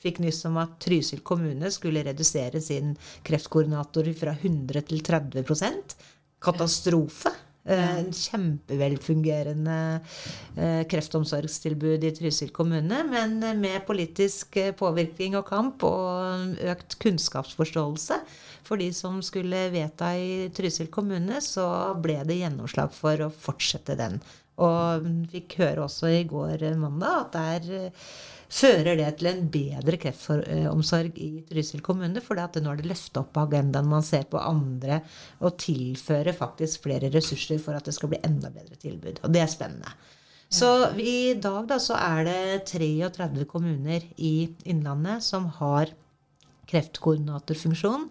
fikk 0.03 0.22
nyss 0.24 0.46
om 0.50 0.60
at 0.62 0.77
Trysil 0.84 1.24
kommune 1.27 1.72
skulle 1.74 2.06
redusere 2.08 2.62
sin 2.63 2.96
kreftkoordinator 3.27 4.08
fra 4.20 4.38
100 4.38 4.88
til 4.89 5.03
30% 5.06 6.00
Katastrofe. 6.39 7.34
Eh, 7.70 7.98
en 8.00 8.13
kjempevelfungerende 8.15 9.79
eh, 10.56 10.84
kreftomsorgstilbud 10.89 12.06
i 12.08 12.13
Trysil 12.15 12.53
kommune, 12.56 13.03
men 13.06 13.36
med 13.60 13.84
politisk 13.86 14.56
eh, 14.58 14.72
påvirkning 14.74 15.36
og 15.38 15.46
kamp 15.51 15.84
og 15.86 16.56
økt 16.72 16.96
kunnskapsforståelse 17.03 18.18
for 18.65 18.82
de 18.82 18.89
som 18.96 19.20
skulle 19.25 19.68
vedta 19.75 20.13
i 20.18 20.48
Trysil 20.56 20.89
kommune, 20.94 21.44
så 21.46 21.68
ble 22.00 22.18
det 22.25 22.39
gjennomslag 22.39 22.96
for 22.96 23.27
å 23.27 23.32
fortsette 23.34 24.00
den. 24.00 24.18
Og 24.60 25.06
fikk 25.32 25.60
høre 25.62 25.86
også 25.86 26.10
i 26.15 26.25
går 26.27 26.65
mandag 26.79 27.27
at 27.27 27.36
det 27.36 27.46
er 27.60 27.94
fører 28.50 28.98
det 28.98 29.10
til 29.20 29.29
en 29.29 29.44
bedre 29.53 30.00
kreftomsorg 30.01 31.18
i 31.22 31.29
Trysil 31.50 31.84
kommune. 31.86 32.22
For 32.25 32.39
nå 32.39 32.72
er 32.72 32.82
det 32.82 32.89
løfta 32.89 33.22
opp 33.22 33.34
på 33.36 33.44
agendaen. 33.46 33.89
Man 33.89 34.06
ser 34.06 34.25
på 34.29 34.41
andre 34.41 35.01
og 35.39 35.60
tilfører 35.62 36.36
faktisk 36.38 36.88
flere 36.88 37.12
ressurser 37.13 37.62
for 37.62 37.77
at 37.77 37.86
det 37.86 37.96
skal 37.98 38.13
bli 38.13 38.22
enda 38.25 38.51
bedre 38.53 38.79
tilbud. 38.82 39.22
Og 39.24 39.34
det 39.34 39.44
er 39.46 39.51
spennende. 39.51 39.94
Så 40.50 40.89
i 40.98 41.36
dag 41.38 41.68
da, 41.70 41.77
så 41.77 41.94
er 41.94 42.25
det 42.25 42.65
33 42.72 43.46
kommuner 43.46 44.06
i 44.18 44.50
Innlandet 44.65 45.22
som 45.22 45.46
har 45.60 45.94
kreftkoordinatorfunksjon. 46.70 48.10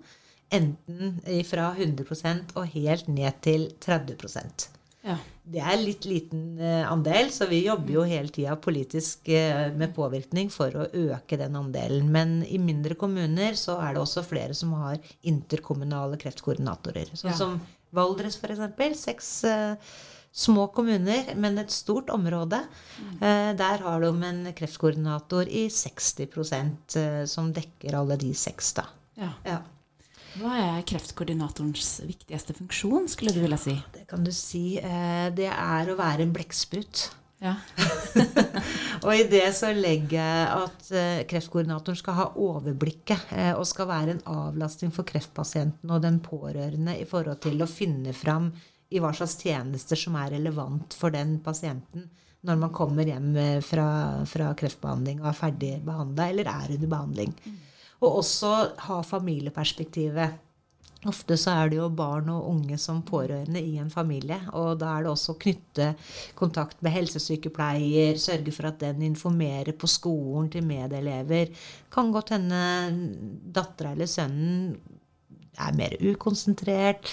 Enten 0.55 1.19
fra 1.45 1.73
100% 1.75 2.55
og 2.57 2.71
helt 2.73 3.11
ned 3.11 3.43
til 3.45 3.69
30 3.83 4.78
ja. 5.07 5.15
Det 5.49 5.61
er 5.65 5.79
litt 5.81 6.05
liten 6.05 6.59
eh, 6.61 6.83
andel, 6.85 7.31
så 7.33 7.47
vi 7.49 7.63
jobber 7.65 7.95
jo 7.95 8.03
hele 8.09 8.29
tida 8.35 8.57
politisk 8.61 9.31
eh, 9.33 9.71
med 9.73 9.95
påvirkning 9.97 10.51
for 10.53 10.75
å 10.75 10.89
øke 10.91 11.39
den 11.41 11.57
andelen. 11.57 12.11
Men 12.13 12.35
i 12.45 12.59
mindre 12.61 12.99
kommuner 12.99 13.57
så 13.57 13.79
er 13.81 13.95
det 13.95 14.03
også 14.03 14.27
flere 14.27 14.57
som 14.59 14.75
har 14.77 14.99
interkommunale 15.31 16.19
kreftkoordinatorer. 16.21 17.15
Sånn 17.15 17.33
ja. 17.33 17.39
som 17.39 17.57
Valdres, 17.97 18.37
f.eks. 18.37 19.01
Seks 19.01 19.31
uh, 19.49 19.97
små 20.37 20.67
kommuner, 20.77 21.31
men 21.41 21.57
et 21.63 21.73
stort 21.73 22.13
område. 22.13 22.61
Uh, 23.23 23.55
der 23.57 23.87
har 23.87 24.05
de 24.05 24.13
en 24.29 24.43
kreftkoordinator 24.53 25.49
i 25.49 25.71
60 25.73 26.37
uh, 26.37 27.25
som 27.25 27.49
dekker 27.57 27.97
alle 27.97 28.21
de 28.21 28.35
seks. 28.37 28.75
da. 28.77 28.85
Ja. 29.17 29.33
ja. 29.49 29.63
Hva 30.39 30.55
er 30.55 30.85
kreftkoordinatorens 30.87 31.99
viktigste 32.07 32.55
funksjon, 32.55 33.09
skulle 33.11 33.33
du 33.35 33.41
ville 33.43 33.59
si? 33.59 33.75
Det 33.95 34.05
kan 34.11 34.23
du 34.23 34.31
si. 34.35 34.79
Eh, 34.79 35.29
det 35.35 35.49
er 35.51 35.91
å 35.91 35.97
være 35.99 36.23
en 36.23 36.35
blekksprut. 36.35 37.09
Ja. 37.43 37.55
og 39.05 39.11
i 39.15 39.25
det 39.31 39.45
så 39.55 39.71
legger 39.75 40.17
jeg 40.19 40.47
at 40.55 40.89
eh, 40.95 41.21
kreftkoordinatoren 41.31 41.99
skal 41.99 42.17
ha 42.19 42.27
overblikket 42.39 43.35
eh, 43.35 43.53
og 43.55 43.67
skal 43.71 43.91
være 43.91 44.17
en 44.17 44.25
avlastning 44.31 44.95
for 44.95 45.07
kreftpasienten 45.07 45.91
og 45.95 46.03
den 46.03 46.19
pårørende 46.23 46.97
i 46.99 47.07
forhold 47.07 47.39
til 47.47 47.63
å 47.63 47.71
finne 47.71 48.15
fram 48.15 48.51
i 48.91 49.03
hva 49.03 49.13
slags 49.15 49.39
tjenester 49.43 49.99
som 49.99 50.19
er 50.19 50.35
relevant 50.35 50.97
for 50.99 51.15
den 51.15 51.39
pasienten 51.45 52.09
når 52.47 52.59
man 52.59 52.75
kommer 52.75 53.07
hjem 53.07 53.33
fra, 53.67 53.87
fra 54.31 54.53
kreftbehandling 54.59 55.19
og 55.23 55.33
er 55.33 55.39
ferdig 55.39 55.73
behandla 55.87 56.29
eller 56.31 56.51
er 56.51 56.75
under 56.77 56.91
behandling. 56.91 57.33
Mm. 57.43 57.57
Og 57.99 58.21
også 58.23 58.53
ha 58.87 59.01
familieperspektivet. 59.07 60.45
Ofte 61.07 61.37
så 61.39 61.53
er 61.55 61.69
det 61.71 61.77
jo 61.79 61.87
barn 61.95 62.27
og 62.33 62.47
unge 62.51 62.75
som 62.83 63.05
pårørende 63.07 63.61
i 63.63 63.77
en 63.79 63.91
familie. 63.91 64.41
Og 64.59 64.81
da 64.81 64.97
er 64.97 65.07
det 65.07 65.13
også 65.13 65.37
å 65.37 65.39
knytte 65.45 65.93
kontakt 66.39 66.81
med 66.83 66.95
helsesykepleier, 66.97 68.19
sørge 68.19 68.55
for 68.55 68.71
at 68.73 68.81
den 68.83 69.05
informerer 69.07 69.77
på 69.79 69.91
skolen 69.91 70.51
til 70.51 70.67
medelever. 70.67 71.55
Kan 71.95 72.11
godt 72.15 72.35
hende 72.35 72.63
dattera 73.55 73.95
eller 73.95 74.11
sønnen 74.11 74.75
er 75.59 75.79
mer 75.79 75.95
ukonsentrert. 76.03 77.07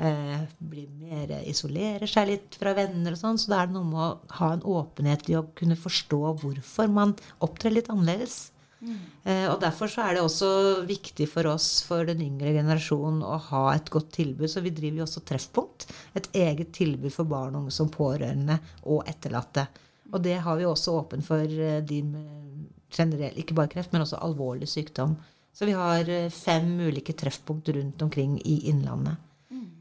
Eh, 0.00 0.40
blir 0.60 0.88
mer, 1.00 1.38
isolerer 1.48 2.08
seg 2.08 2.32
litt 2.32 2.56
fra 2.60 2.72
venner 2.76 3.12
og 3.12 3.20
sånn. 3.20 3.40
Så 3.40 3.52
da 3.52 3.62
er 3.62 3.68
det 3.68 3.76
noe 3.76 3.88
med 3.92 4.00
å 4.00 4.36
ha 4.40 4.52
en 4.56 4.64
åpenhet 4.80 5.28
i 5.28 5.36
å 5.36 5.46
kunne 5.56 5.76
forstå 5.76 6.20
hvorfor 6.40 6.88
man 6.92 7.16
opptrer 7.44 7.76
litt 7.76 7.92
annerledes. 7.92 8.46
Eh, 8.82 9.46
og 9.48 9.60
Derfor 9.62 9.90
så 9.90 10.04
er 10.04 10.16
det 10.16 10.24
også 10.24 10.50
viktig 10.88 11.28
for 11.30 11.48
oss, 11.50 11.80
for 11.86 12.06
den 12.08 12.22
yngre 12.24 12.52
generasjonen, 12.58 13.22
å 13.24 13.38
ha 13.48 13.62
et 13.74 13.90
godt 13.92 14.12
tilbud. 14.18 14.48
Så 14.52 14.62
vi 14.64 14.74
driver 14.74 15.02
jo 15.02 15.06
også 15.06 15.24
Treffpunkt. 15.26 15.88
Et 16.18 16.28
eget 16.42 16.74
tilbud 16.76 17.12
for 17.14 17.28
barn 17.28 17.56
og 17.56 17.64
unge 17.64 17.76
som 17.76 17.90
pårørende 17.92 18.58
og 18.84 19.06
etterlatte. 19.08 19.66
Og 20.12 20.22
det 20.22 20.36
har 20.44 20.58
vi 20.58 20.68
også 20.68 20.98
åpent 21.00 21.26
for 21.26 21.42
eh, 21.42 21.80
de 21.86 22.02
med 22.06 22.68
generell, 22.96 23.34
ikke 23.40 23.56
bare 23.56 23.72
kreft, 23.72 23.92
men 23.92 24.04
også 24.04 24.20
alvorlig 24.22 24.68
sykdom. 24.70 25.16
Så 25.56 25.66
vi 25.66 25.74
har 25.76 26.08
eh, 26.12 26.30
fem 26.32 26.68
ulike 26.84 27.16
treffpunkt 27.16 27.72
rundt 27.74 28.02
omkring 28.04 28.38
i 28.44 28.60
Innlandet. 28.70 29.22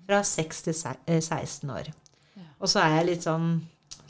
Fra 0.05 0.19
6 0.21 0.67
til 0.67 0.75
16 0.77 1.69
år. 1.73 1.87
Og 2.61 2.69
så 2.69 2.81
er 2.83 2.99
jeg 2.99 3.07
litt 3.09 3.25
sånn 3.25 3.55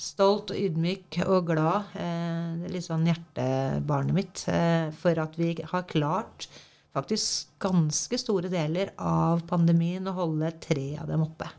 stolt 0.02 0.54
og 0.54 0.60
ydmyk 0.60 1.20
og 1.26 1.52
glad. 1.52 1.92
Eh, 2.00 2.48
det 2.62 2.72
litt 2.74 2.88
sånn 2.88 3.06
hjertebarnet 3.10 4.18
mitt. 4.18 4.46
Eh, 4.52 4.90
for 5.00 5.22
at 5.22 5.38
vi 5.40 5.54
har 5.62 5.88
klart 5.90 6.50
faktisk 6.96 7.52
ganske 7.60 8.20
store 8.20 8.52
deler 8.52 8.94
av 9.02 9.44
pandemien 9.50 10.08
å 10.08 10.16
holde 10.16 10.54
tre 10.64 10.94
av 11.02 11.10
dem 11.12 11.26
oppe. 11.26 11.50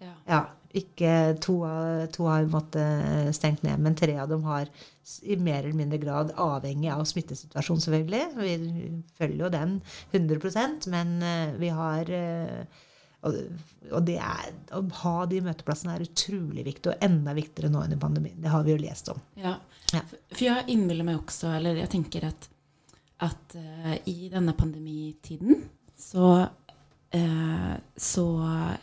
Ja. 0.00 0.14
ja 0.28 0.42
ikke 0.74 1.36
to, 1.42 1.60
to 2.10 2.26
har 2.26 2.48
måttet 2.50 3.30
stengt 3.36 3.62
ned, 3.62 3.78
men 3.82 3.94
tre 3.94 4.16
av 4.18 4.30
dem 4.32 4.42
har 4.48 4.70
i 5.22 5.36
mer 5.36 5.62
eller 5.62 5.76
mindre 5.76 6.00
grad, 6.02 6.32
avhengig 6.40 6.88
av 6.90 7.04
smittesituasjonen 7.06 7.82
selvfølgelig 7.84 8.22
Vi 8.38 8.54
følger 9.18 9.44
jo 9.44 9.50
den 9.52 9.76
100% 10.16 10.88
men 10.92 11.14
eh, 11.22 11.54
vi 11.60 11.70
har 11.76 12.10
og, 12.10 12.82
og 13.24 14.00
det 14.06 14.16
er, 14.20 14.50
å 14.76 14.82
ha 15.02 15.14
de 15.28 15.40
møteplassene 15.44 15.96
er 15.96 16.04
utrolig 16.06 16.64
viktig, 16.66 16.92
og 16.92 17.04
enda 17.04 17.34
viktigere 17.36 17.70
nå 17.72 17.84
under 17.86 18.00
pandemien. 18.00 18.36
Det 18.40 18.52
har 18.52 18.64
vi 18.66 18.74
jo 18.74 18.80
lest 18.80 19.08
om. 19.12 19.20
Ja, 19.40 19.56
ja. 19.94 20.02
For 20.32 20.44
jeg 20.46 20.66
innbiller 20.74 21.06
meg 21.06 21.20
også, 21.20 21.52
eller 21.58 21.80
jeg 21.80 21.92
tenker 21.92 22.28
at, 22.28 22.48
at 23.24 23.56
uh, 23.58 23.94
i 24.10 24.30
denne 24.32 24.56
pandemitiden 24.58 25.62
så, 26.00 26.32
uh, 27.16 27.74
så 27.96 28.26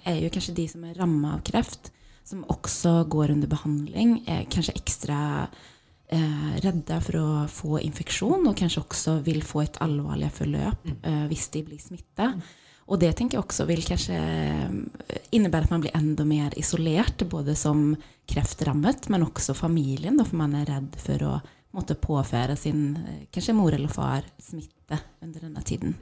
er 0.07 0.21
jo 0.21 0.31
kanskje 0.33 0.57
de 0.62 0.69
som 0.71 0.86
er 0.88 0.98
ramma 1.01 1.36
av 1.38 1.43
kreft, 1.48 1.91
som 2.25 2.45
også 2.53 3.01
går 3.12 3.33
under 3.33 3.50
behandling, 3.51 4.21
er 4.29 4.48
kanskje 4.53 4.77
ekstra 4.77 5.19
uh, 5.50 6.51
redde 6.63 7.01
for 7.03 7.19
å 7.19 7.27
få 7.51 7.81
infeksjon, 7.83 8.45
og 8.48 8.57
kanskje 8.57 8.86
også 8.86 9.19
vil 9.25 9.43
få 9.45 9.65
et 9.65 9.81
alvorlig 9.83 10.31
forløp 10.38 10.88
mm. 10.88 11.29
hvis 11.29 11.50
de 11.53 11.65
blir 11.67 11.81
smitta. 11.81 12.33
Mm. 12.38 12.50
Og 12.91 13.00
det 13.00 13.13
tenker 13.15 13.38
jeg 13.38 13.45
også 13.45 13.65
vil 13.69 13.83
kanskje 13.88 14.17
eh, 14.19 15.19
innebære 15.31 15.69
at 15.69 15.74
man 15.74 15.83
blir 15.86 15.95
enda 15.95 16.25
mer 16.27 16.55
isolert, 16.60 17.24
både 17.31 17.55
som 17.55 17.93
kreftrammet, 18.27 19.07
men 19.12 19.24
også 19.24 19.55
familien, 19.55 20.19
for 20.25 20.39
man 20.41 20.57
er 20.60 20.67
redd 20.74 20.98
for 21.00 21.27
å 21.29 21.36
måtte 21.71 21.95
påføre 21.95 22.57
sin 22.60 22.98
eh, 23.00 23.21
kanskje 23.31 23.55
mor 23.55 23.77
eller 23.77 23.91
far 23.91 24.27
smitte 24.43 25.00
under 25.24 25.48
denne 25.48 25.63
tiden. 25.63 25.95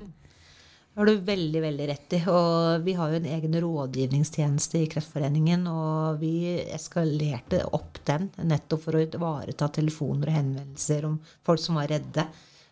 Det 0.89 1.03
har 1.03 1.05
du 1.05 1.21
veldig 1.29 1.61
veldig 1.63 1.85
rett 1.87 2.13
i. 2.17 2.19
Og 2.27 2.81
vi 2.83 2.93
har 2.97 3.11
jo 3.13 3.19
en 3.21 3.27
egen 3.37 3.53
rådgivningstjeneste 3.63 4.81
i 4.81 4.89
Kreftforeningen. 4.91 5.61
Og 5.71 6.17
vi 6.19 6.57
eskalerte 6.73 7.61
opp 7.77 8.01
den 8.09 8.25
nettopp 8.49 8.83
for 8.83 8.97
å 8.97 9.03
ivareta 9.05 9.69
telefoner 9.77 10.27
og 10.27 10.39
henvendelser 10.41 11.05
om 11.07 11.19
folk 11.45 11.61
som 11.63 11.77
var 11.79 11.93
redde 11.93 12.25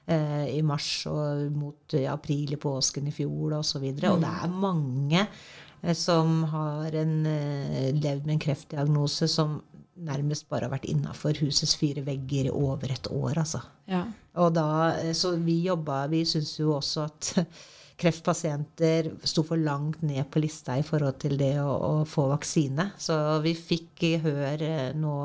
i 0.08 0.62
mars 0.64 0.90
og 1.12 1.48
mot 1.52 1.96
ja, 1.98 2.14
april 2.14 2.54
i 2.56 2.60
påsken 2.62 3.10
i 3.10 3.16
fjor 3.16 3.58
osv. 3.60 3.84
Og, 3.84 4.00
så 4.00 4.14
og 4.14 4.22
det 4.24 4.30
er 4.32 4.54
mange 4.64 5.24
eh, 5.24 5.96
som 5.98 6.44
har 6.52 6.96
en, 7.02 7.18
eh, 7.28 7.90
levd 7.96 8.28
med 8.28 8.38
en 8.38 8.46
kreftdiagnose 8.48 9.28
som 9.32 9.60
nærmest 9.98 10.46
bare 10.50 10.68
har 10.68 10.76
vært 10.76 10.90
innafor 10.92 11.38
husets 11.42 11.76
fire 11.80 12.04
vegger 12.06 12.50
i 12.50 12.54
over 12.54 12.92
et 12.94 13.10
år, 13.10 13.40
altså. 13.42 13.64
Ja. 13.90 14.06
Og 14.38 14.54
da, 14.56 14.68
eh, 15.00 15.14
så 15.18 15.36
vi 15.42 15.64
jobba 15.66 16.06
Vi 16.08 16.24
syns 16.26 16.60
jo 16.60 16.76
også 16.76 17.08
at 17.08 17.34
kreftpasienter 18.02 19.10
sto 19.26 19.42
for 19.42 19.58
langt 19.58 20.04
ned 20.06 20.28
på 20.30 20.42
lista 20.44 20.76
i 20.78 20.86
forhold 20.86 21.18
til 21.24 21.34
det 21.40 21.56
å, 21.64 21.72
å 21.74 21.94
få 22.06 22.28
vaksine. 22.30 22.92
Så 23.02 23.16
vi 23.42 23.56
fikk 23.58 24.06
hør 24.22 24.62
eh, 24.62 24.94
nå 24.94 25.18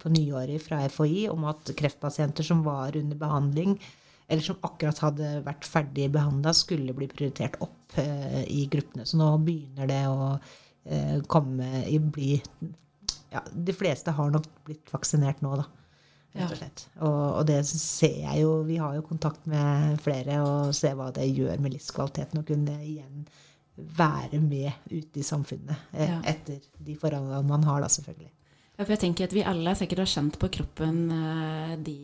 på 0.00 0.12
nyåret 0.14 0.64
fra 0.64 0.80
FHI 0.88 1.28
om 1.28 1.44
at 1.50 1.74
kreftpasienter 1.76 2.46
som 2.46 2.64
var 2.64 2.96
under 2.96 3.20
behandling, 3.20 3.76
eller 4.30 4.44
som 4.46 4.60
akkurat 4.66 5.00
hadde 5.02 5.30
vært 5.46 5.66
ferdig 5.66 6.06
behandla, 6.14 6.52
skulle 6.54 6.94
bli 6.96 7.08
prioritert 7.10 7.58
opp 7.64 7.98
eh, 7.98 8.44
i 8.46 8.62
gruppene. 8.70 9.04
Så 9.08 9.18
nå 9.18 9.26
begynner 9.44 9.90
det 9.90 10.04
å 10.06 10.30
eh, 10.86 11.18
komme 11.30 11.82
i 11.90 11.98
bli 11.98 12.36
ja, 13.30 13.42
De 13.52 13.74
fleste 13.74 14.14
har 14.14 14.30
nok 14.34 14.46
blitt 14.66 14.90
vaksinert 14.94 15.42
nå, 15.44 15.56
da. 15.60 15.66
Rett 16.30 16.52
og 16.54 16.58
slett. 16.60 16.82
Og, 17.02 17.20
og 17.40 17.46
det 17.48 17.58
ser 17.66 18.20
jeg 18.22 18.44
jo 18.44 18.50
Vi 18.68 18.76
har 18.78 18.94
jo 18.94 19.02
kontakt 19.02 19.48
med 19.50 19.96
flere 19.98 20.36
og 20.46 20.74
ser 20.78 20.94
hva 20.94 21.08
det 21.14 21.26
gjør 21.26 21.58
med 21.58 21.74
livskvaliteten 21.74 22.38
å 22.38 22.46
kunne 22.46 22.76
igjen 22.86 23.24
være 23.98 24.38
med 24.44 24.70
ute 24.92 25.22
i 25.22 25.24
samfunnet 25.26 25.90
eh, 25.96 26.06
Ja. 26.10 26.20
etter 26.30 26.60
de 26.78 26.94
forholdene 27.00 27.42
man 27.48 27.64
har, 27.66 27.80
da, 27.82 27.88
selvfølgelig. 27.90 28.30
Ja, 28.76 28.84
for 28.84 28.94
jeg 28.94 29.02
tenker 29.02 29.26
at 29.26 29.34
vi 29.36 29.42
alle 29.44 29.74
sikkert 29.76 30.04
har 30.04 30.10
kjent 30.14 30.38
på 30.40 30.50
kroppen 30.60 31.00
eh, 31.16 31.74
de 31.82 31.96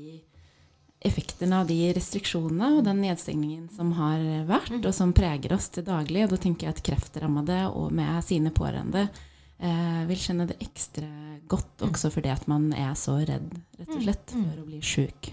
effektene 1.05 1.61
av 1.61 1.69
de 1.69 1.79
restriksjonene 1.97 2.79
og 2.79 2.85
den 2.87 3.03
nedstengningen 3.05 3.69
som 3.77 3.93
har 3.99 4.23
vært, 4.49 4.79
og 4.81 4.93
som 4.97 5.15
preger 5.17 5.55
oss 5.57 5.69
til 5.75 5.87
daglig. 5.87 6.25
Og 6.25 6.35
da 6.35 6.41
tenker 6.43 6.69
jeg 6.69 6.77
at 6.77 6.85
kreftrammede 6.87 7.61
og 7.69 7.93
med 7.95 8.25
sine 8.27 8.53
pårørende 8.55 9.07
eh, 9.07 10.03
vil 10.09 10.23
kjenne 10.23 10.49
det 10.51 10.59
ekstra 10.65 11.07
godt 11.47 11.85
også 11.87 12.11
fordi 12.11 12.33
at 12.33 12.49
man 12.51 12.73
er 12.75 12.97
så 12.99 13.19
redd, 13.21 13.53
rett 13.79 13.93
og 13.93 14.03
slett, 14.03 14.35
for 14.35 14.63
å 14.63 14.67
bli 14.67 14.81
sjuk. 14.83 15.31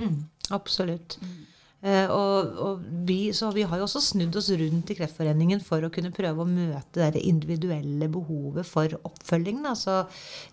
Absolutt. 0.53 1.17
Eh, 1.24 1.39
og, 1.83 2.59
og 2.63 2.83
vi, 3.03 3.33
så 3.35 3.49
vi 3.51 3.65
har 3.67 3.79
jo 3.79 3.83
også 3.83 3.99
snudd 3.99 4.37
oss 4.39 4.47
rundt 4.55 4.91
i 4.93 4.95
Kreftforeningen 4.95 5.59
for 5.63 5.83
å 5.83 5.89
kunne 5.91 6.13
prøve 6.15 6.43
å 6.43 6.47
møte 6.47 7.09
det 7.11 7.23
individuelle 7.27 8.07
behovet 8.11 8.67
for 8.67 8.95
oppfølging. 9.03 9.59
Da. 9.65 9.73
Så 9.75 9.97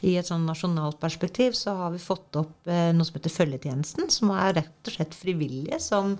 I 0.06 0.16
et 0.18 0.26
sånn 0.26 0.49
nasjonalt 0.49 0.99
perspektiv 1.02 1.54
så 1.58 1.76
har 1.78 1.94
vi 1.94 2.02
fått 2.02 2.40
opp 2.40 2.70
eh, 2.70 2.90
noe 2.96 3.06
som 3.06 3.18
heter 3.18 3.34
Følgetjenesten, 3.34 4.10
som 4.10 4.32
er 4.34 4.56
rett 4.58 4.90
og 4.90 4.96
slett 4.96 5.14
frivillige 5.16 5.78
som 5.82 6.16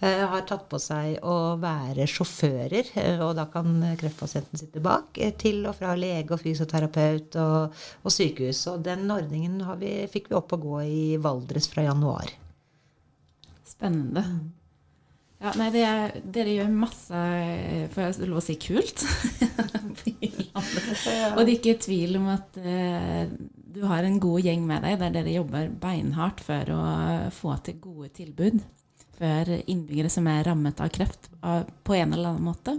eh, 0.00 0.24
har 0.26 0.42
tatt 0.48 0.66
på 0.70 0.80
seg 0.82 1.22
å 1.22 1.36
være 1.62 2.08
sjåfører. 2.10 2.92
Eh, 2.98 3.22
og 3.24 3.36
da 3.38 3.46
kan 3.52 3.78
kreftpasienten 4.00 4.60
sitte 4.60 4.82
bak 4.84 5.22
eh, 5.22 5.34
til 5.38 5.62
og 5.68 5.78
fra 5.78 5.94
lege 5.98 6.34
og 6.34 6.42
fysioterapeut 6.42 7.38
og, 7.44 7.78
og 8.02 8.14
sykehus. 8.14 8.66
Og 8.72 8.82
den 8.86 9.06
ordningen 9.14 9.62
vi, 9.78 9.94
fikk 10.10 10.32
vi 10.32 10.38
opp 10.40 10.54
å 10.54 10.62
gå 10.62 10.82
i 10.88 11.08
Valdres 11.22 11.70
fra 11.70 11.86
januar. 11.86 12.34
Spennende. 13.78 14.24
Ja, 15.38 15.52
nei, 15.54 15.68
det 15.70 15.82
er, 15.86 16.16
dere 16.34 16.50
gjør 16.50 16.72
masse 16.74 17.18
Får 17.94 18.08
jeg 18.08 18.26
lov 18.26 18.40
å 18.40 18.42
si 18.42 18.56
kult? 18.58 19.04
Og 21.36 21.38
det 21.38 21.44
er 21.44 21.52
ikke 21.54 21.76
tvil 21.84 22.18
om 22.18 22.26
at 22.32 22.58
eh, 22.58 23.30
du 23.78 23.84
har 23.86 24.02
en 24.02 24.18
god 24.18 24.42
gjeng 24.42 24.64
med 24.66 24.82
deg 24.82 24.96
der 24.98 25.14
dere 25.14 25.36
jobber 25.36 25.70
beinhardt 25.70 26.42
for 26.42 26.74
å 26.74 26.80
få 27.34 27.54
til 27.62 27.78
gode 27.84 28.10
tilbud 28.16 28.58
for 29.18 29.52
innbyggere 29.58 30.10
som 30.10 30.26
er 30.30 30.46
rammet 30.46 30.82
av 30.82 30.90
kreft 30.94 31.30
av, 31.42 31.68
på 31.86 31.94
en 31.98 32.14
eller 32.14 32.32
annen 32.32 32.48
måte. 32.48 32.74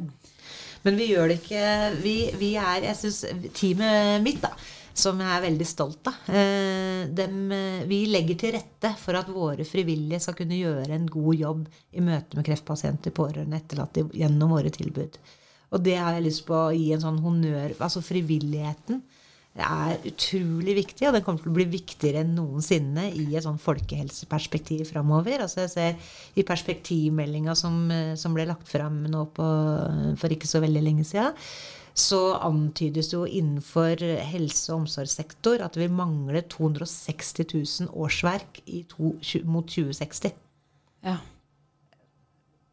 Men 0.83 0.99
vi 0.99 1.09
gjør 1.11 1.31
det 1.31 1.39
ikke 1.41 1.63
Vi, 2.03 2.15
vi 2.39 2.53
er, 2.59 2.85
jeg 2.87 2.99
syns 2.99 3.23
teamet 3.55 4.23
mitt, 4.23 4.43
da, 4.43 4.51
som 4.99 5.19
jeg 5.23 5.31
er 5.31 5.45
veldig 5.45 5.67
stolt 5.67 6.09
av, 6.11 6.17
eh, 6.27 7.07
dem, 7.15 7.51
eh, 7.51 7.85
vi 7.89 8.03
legger 8.11 8.37
til 8.39 8.53
rette 8.57 8.91
for 8.99 9.17
at 9.19 9.29
våre 9.31 9.65
frivillige 9.67 10.21
skal 10.21 10.35
kunne 10.37 10.59
gjøre 10.59 10.95
en 10.95 11.07
god 11.07 11.35
jobb 11.35 11.67
i 11.93 12.03
møte 12.03 12.37
med 12.37 12.45
kreftpasienter, 12.45 13.15
pårørende, 13.15 13.61
etterlatte 13.61 14.05
gjennom 14.11 14.51
våre 14.55 14.71
tilbud. 14.73 15.17
Og 15.71 15.83
det 15.85 15.97
har 15.97 16.17
jeg 16.17 16.25
lyst 16.25 16.45
på 16.47 16.57
å 16.57 16.73
gi 16.73 16.91
en 16.93 17.03
sånn 17.03 17.21
honnør 17.21 17.75
Altså 17.79 18.01
frivilligheten 18.01 19.03
er 19.59 19.97
utrolig 20.07 20.75
viktig, 20.77 21.07
og 21.07 21.15
den 21.15 21.23
kommer 21.25 21.41
til 21.43 21.51
å 21.51 21.55
bli 21.57 21.65
viktigere 21.67 22.21
enn 22.23 22.35
noensinne 22.37 23.09
i 23.11 23.25
et 23.35 23.43
sånn 23.43 23.59
folkehelseperspektiv 23.59 24.85
framover. 24.91 25.43
Altså 25.43 25.65
jeg 25.65 25.73
ser 25.73 26.13
I 26.39 26.45
perspektivmeldinga 26.47 27.55
som, 27.57 27.91
eh, 27.91 28.15
som 28.15 28.33
ble 28.33 28.45
lagt 28.49 28.67
fram 28.67 29.03
nå 29.09 29.25
på, 29.35 29.49
for 30.17 30.29
ikke 30.29 30.47
så 30.47 30.61
veldig 30.63 30.83
lenge 30.85 31.05
siden, 31.05 31.35
så 31.99 32.21
antydes 32.47 33.11
jo 33.13 33.25
innenfor 33.27 34.01
helse- 34.31 34.71
og 34.73 34.85
omsorgssektor 34.85 35.63
at 35.65 35.77
vi 35.79 35.89
mangler 35.91 36.45
260 36.51 37.43
000 37.53 37.91
årsverk 37.93 38.61
i 38.65 38.83
to, 38.89 39.13
mot 39.45 39.67
2060. 39.67 40.33
Ja. 41.05 41.19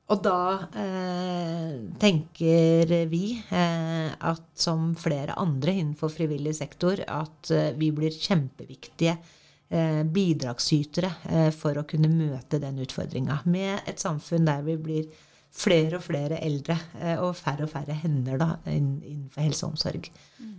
Og 0.06 0.20
da 0.22 0.40
eh, 0.78 1.78
tenker 1.98 2.92
vi 3.10 3.24
eh, 3.50 4.12
at 4.14 4.44
som 4.54 4.92
flere 4.98 5.34
andre 5.34 5.74
innenfor 5.80 6.12
frivillig 6.14 6.54
sektor 6.60 7.02
at 7.02 7.50
eh, 7.50 7.72
vi 7.74 7.90
blir 7.94 8.14
kjempeviktige 8.14 9.16
eh, 9.16 10.04
bidragsytere 10.06 11.10
eh, 11.26 11.50
for 11.50 11.80
å 11.80 11.86
kunne 11.90 12.12
møte 12.12 12.62
den 12.62 12.78
utfordringa. 12.86 13.40
Med 13.50 13.90
et 13.90 14.02
samfunn 14.02 14.46
der 14.46 14.62
vi 14.68 14.78
blir 14.78 15.10
flere 15.56 15.98
og 15.98 16.04
flere 16.04 16.38
eldre 16.44 16.76
eh, 17.00 17.16
og 17.22 17.36
færre 17.38 17.66
og 17.66 17.72
færre 17.72 17.96
hender 17.96 18.40
da, 18.40 18.48
innenfor 18.68 19.44
helse 19.44 19.64
og 19.66 19.74
omsorg. 19.74 20.08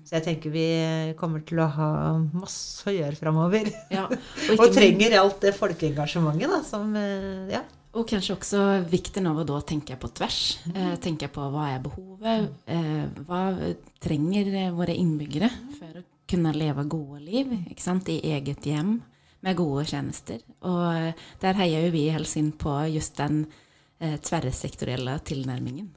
Så 0.07 0.15
jeg 0.17 0.23
tenker 0.23 0.53
vi 0.53 0.67
kommer 1.19 1.43
til 1.45 1.59
å 1.59 1.67
ha 1.67 1.89
masse 2.31 2.87
å 2.87 2.93
gjøre 2.95 3.19
framover. 3.19 3.67
ja. 3.93 4.05
Og, 4.53 4.61
og, 4.61 4.69
trenger 4.71 5.17
alt 5.19 5.41
det 5.43 5.51
folkeengasjementet 5.57 6.53
da, 6.53 6.61
som 6.63 6.93
eh, 6.95 7.49
ja, 7.51 7.65
Og 7.97 8.07
kanskje 8.07 8.37
også 8.37 8.61
vikten 8.87 9.27
av 9.27 9.41
å 9.41 9.45
da 9.47 9.59
tenke 9.67 9.97
på 9.99 10.09
tvers. 10.15 10.39
Eh, 10.71 10.93
tenke 11.03 11.27
på 11.33 11.49
hva 11.51 11.67
er 11.73 11.83
behovet, 11.83 12.47
eh, 12.71 13.03
hva 13.27 13.41
trenger 14.03 14.53
eh, 14.53 14.71
våre 14.75 14.95
innbyggere 14.95 15.51
for 15.75 15.99
å 15.99 16.05
kunne 16.27 16.55
leve 16.55 16.87
gode 16.87 17.21
liv 17.23 17.53
i 17.53 18.19
eget 18.31 18.65
hjem 18.67 18.97
med 19.43 19.59
gode 19.59 19.85
tjenester. 19.91 20.39
Og 20.65 20.83
eh, 20.95 21.25
der 21.43 21.59
heier 21.59 21.87
jo 21.87 21.93
vi 21.95 22.07
i 22.07 22.15
Helsing 22.15 22.53
på 22.59 22.79
just 22.93 23.17
den 23.19 23.43
eh, 23.43 23.63
tverrsektorielle 23.99 25.19
tilnærmingen. 25.25 25.89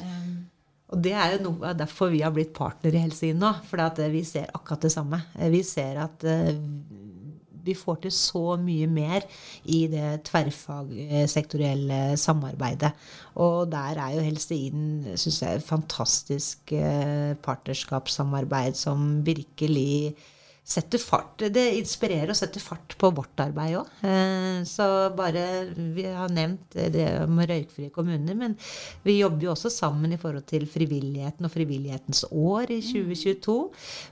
Um, 0.00 0.50
Og 0.94 1.00
det 1.02 1.14
er 1.16 1.34
jo 1.34 1.44
noe 1.46 1.70
av 1.70 1.78
derfor 1.78 2.10
vi 2.12 2.22
har 2.22 2.34
blitt 2.34 2.52
partnere 2.54 2.98
i 2.98 3.04
Helse 3.06 3.32
nå. 3.34 3.50
For 3.68 3.80
eh, 3.82 4.10
vi 4.12 4.24
ser 4.26 4.50
akkurat 4.54 4.84
det 4.84 4.92
samme. 4.94 5.22
Eh, 5.38 5.50
Vi 5.50 5.62
ser 5.66 5.98
at 6.02 6.26
uh, 6.26 6.50
vi 7.64 7.74
får 7.74 8.02
til 8.04 8.12
så 8.12 8.56
mye 8.60 8.86
mer 8.90 9.24
i 9.72 9.86
det 9.88 10.24
tverrfagsektorielle 10.28 12.16
samarbeidet. 12.20 12.92
Og 13.40 13.70
der 13.72 13.96
er 14.04 14.14
jo 14.18 14.26
Helse 14.26 14.58
syns 15.16 15.42
jeg, 15.42 15.56
et 15.56 15.64
fantastisk 15.64 16.72
eh, 16.76 17.32
partnerskapssamarbeid 17.42 18.76
som 18.76 19.24
virkelig 19.26 20.14
setter 20.64 21.00
fart. 21.00 21.42
Det 21.52 21.62
inspirerer 21.76 22.30
og 22.32 22.38
setter 22.38 22.62
fart 22.62 22.94
på 22.96 23.10
vårt 23.12 23.40
arbeid 23.44 23.76
òg. 23.76 23.88
Så 24.68 24.86
bare 25.16 25.42
Vi 25.74 26.06
har 26.08 26.32
nevnt 26.32 26.76
det 26.94 27.04
om 27.20 27.36
røykfrie 27.36 27.92
kommuner, 27.92 28.36
men 28.38 28.56
vi 29.04 29.18
jobber 29.18 29.44
jo 29.44 29.52
også 29.52 29.70
sammen 29.72 30.14
i 30.14 30.20
forhold 30.20 30.46
til 30.48 30.64
frivilligheten 30.70 31.44
og 31.44 31.52
frivillighetens 31.52 32.24
år 32.30 32.72
i 32.72 32.80
2022. 32.80 33.56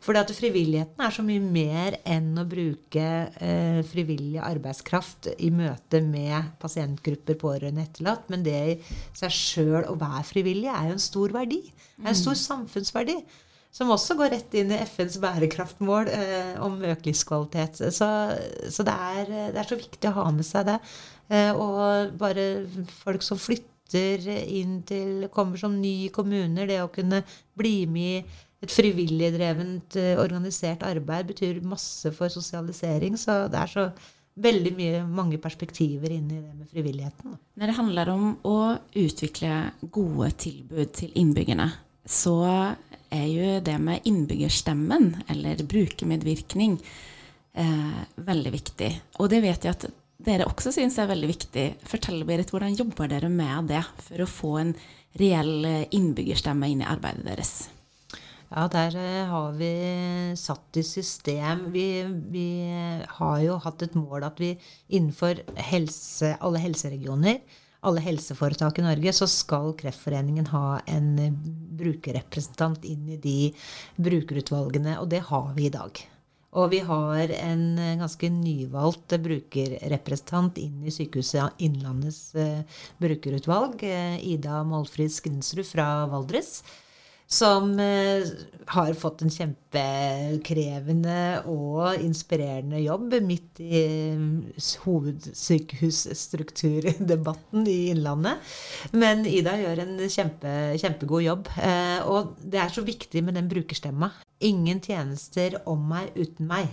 For 0.04 0.18
at 0.20 0.32
frivilligheten 0.36 1.00
er 1.00 1.14
så 1.16 1.24
mye 1.24 1.40
mer 1.40 1.96
enn 2.04 2.34
å 2.36 2.44
bruke 2.48 3.06
eh, 3.32 3.80
frivillig 3.88 4.42
arbeidskraft 4.44 5.30
i 5.38 5.48
møte 5.54 6.02
med 6.04 6.52
pasientgrupper, 6.60 7.38
pårørende, 7.40 7.86
etterlatt. 7.88 8.28
Men 8.32 8.44
det 8.44 8.58
i 8.74 8.76
seg 9.16 9.32
sjøl 9.32 9.88
å 9.88 9.96
være 9.96 10.26
frivillig 10.28 10.68
er 10.68 10.90
jo 10.90 10.98
en 10.98 11.06
stor 11.08 11.32
verdi. 11.32 11.62
Det 11.96 12.04
er 12.04 12.12
en 12.12 12.22
stor 12.26 12.38
samfunnsverdi. 12.38 13.16
Som 13.72 13.92
også 13.94 14.18
går 14.18 14.34
rett 14.34 14.54
inn 14.60 14.72
i 14.74 14.80
FNs 14.84 15.16
bærekraftmål 15.22 16.10
eh, 16.12 16.54
om 16.60 16.76
økt 16.84 17.08
livskvalitet. 17.08 17.80
Så, 17.94 18.08
så 18.68 18.84
det, 18.84 18.96
er, 19.16 19.34
det 19.54 19.62
er 19.62 19.68
så 19.68 19.78
viktig 19.80 20.10
å 20.10 20.16
ha 20.18 20.26
med 20.34 20.44
seg 20.44 20.68
det. 20.68 20.78
Eh, 21.32 21.50
og 21.56 22.12
bare 22.20 22.46
folk 23.00 23.24
som 23.24 23.40
flytter 23.40 24.28
inn 24.44 24.80
til 24.88 25.26
Kommer 25.32 25.60
som 25.60 25.74
nye 25.80 26.12
kommuner, 26.12 26.68
det 26.68 26.82
å 26.84 26.92
kunne 26.92 27.22
bli 27.56 27.84
med 27.88 28.22
i 28.22 28.40
et 28.62 28.72
frivillig 28.72 29.32
drevent 29.34 29.96
organisert 30.22 30.84
arbeid 30.86 31.32
betyr 31.32 31.64
masse 31.66 32.12
for 32.14 32.32
sosialisering. 32.32 33.16
Så 33.20 33.46
det 33.52 33.58
er 33.58 33.72
så 33.72 33.86
veldig 34.40 34.72
mye, 34.76 35.00
mange 35.04 35.38
perspektiver 35.40 36.12
inn 36.14 36.28
i 36.30 36.40
det 36.40 36.52
med 36.56 36.68
frivilligheten. 36.70 37.36
Når 37.58 37.68
det 37.68 37.76
handler 37.76 38.12
om 38.12 38.28
å 38.48 38.58
utvikle 38.96 39.72
gode 39.92 40.30
tilbud 40.40 40.92
til 40.96 41.12
innbyggerne, 41.20 41.68
så 42.08 42.36
er 43.12 43.26
jo 43.28 43.58
det 43.64 43.78
med 43.82 44.06
innbyggerstemmen, 44.08 45.10
eller 45.30 45.62
brukermedvirkning, 45.68 46.78
eh, 47.54 47.98
veldig 48.16 48.52
viktig. 48.52 48.90
Og 49.20 49.28
det 49.30 49.42
vet 49.44 49.64
jeg 49.64 49.76
at 49.76 49.86
dere 50.22 50.46
også 50.48 50.72
syns 50.74 50.98
er 50.98 51.10
veldig 51.10 51.28
viktig. 51.30 51.66
Fortell 51.88 52.24
Berit, 52.24 52.50
hvordan 52.54 52.76
jobber 52.78 53.10
dere 53.10 53.30
med 53.32 53.70
det 53.72 53.84
for 54.06 54.22
å 54.22 54.30
få 54.30 54.56
en 54.62 54.74
reell 55.20 55.64
eh, 55.68 55.86
innbyggerstemme 55.92 56.70
inn 56.70 56.82
i 56.84 56.88
arbeidet 56.88 57.26
deres? 57.26 57.54
Ja, 58.52 58.66
der 58.68 58.96
eh, 59.00 59.30
har 59.30 59.54
vi 59.56 59.72
satt 60.36 60.76
i 60.76 60.82
system 60.84 61.70
Vi, 61.72 61.86
vi 62.04 62.48
har 63.08 63.38
jo 63.40 63.56
hatt 63.64 63.84
et 63.84 63.96
mål 63.96 64.26
at 64.28 64.40
vi 64.42 64.52
innenfor 64.92 65.40
helse, 65.70 66.34
alle 66.40 66.60
helseregioner, 66.60 67.40
alle 67.82 68.02
helseforetak 68.04 68.78
i 68.78 68.86
Norge, 68.86 69.12
så 69.16 69.28
skal 69.30 69.72
Kreftforeningen 69.78 70.48
ha 70.52 70.80
en 70.90 71.12
eh, 71.18 71.36
brukerrepresentant 71.82 72.86
inn 72.88 73.08
i 73.14 73.18
de 73.20 73.36
brukerutvalgene. 73.98 74.98
Og 75.02 75.10
det 75.12 75.24
har 75.28 75.52
vi 75.56 75.66
i 75.68 75.74
dag. 75.74 76.02
Og 76.52 76.68
vi 76.74 76.82
har 76.84 77.32
en 77.38 77.66
eh, 77.80 77.96
ganske 78.00 78.30
nyvalgt 78.34 79.16
brukerrepresentant 79.24 80.60
inn 80.62 80.86
i 80.86 80.94
Sykehuset 80.94 81.64
Innlandets 81.64 82.30
brukerutvalg. 83.02 83.82
Ida 84.22 84.62
Målfrid 84.68 85.12
Skrinsrud 85.14 85.66
fra 85.74 85.90
Valdres 86.12 86.60
som 87.32 87.80
eh, 87.80 88.26
har 88.72 88.94
fått 88.98 89.22
en 89.24 89.30
kjempekrevende 89.32 91.42
og 91.50 91.96
inspirerende 92.02 92.80
jobb 92.82 93.14
midt 93.24 93.60
i 93.64 93.80
eh, 94.12 94.20
hovedsykehusstrukturdebatten 94.84 97.66
i 97.72 97.88
Innlandet. 97.94 98.36
Men 98.92 99.26
Ida 99.28 99.56
gjør 99.60 99.78
en 99.86 99.94
kjempe, 100.06 100.78
kjempegod 100.82 101.22
jobb. 101.26 101.44
Eh, 101.56 102.00
og 102.04 102.22
det 102.44 102.58
er 102.62 102.70
så 102.74 102.82
viktig 102.86 103.20
med 103.24 103.34
den 103.40 103.50
brukerstemma. 103.52 104.08
Ingen 104.44 104.80
tjenester 104.84 105.50
om 105.70 105.80
meg 105.94 106.06
uten 106.18 106.46
meg. 106.50 106.66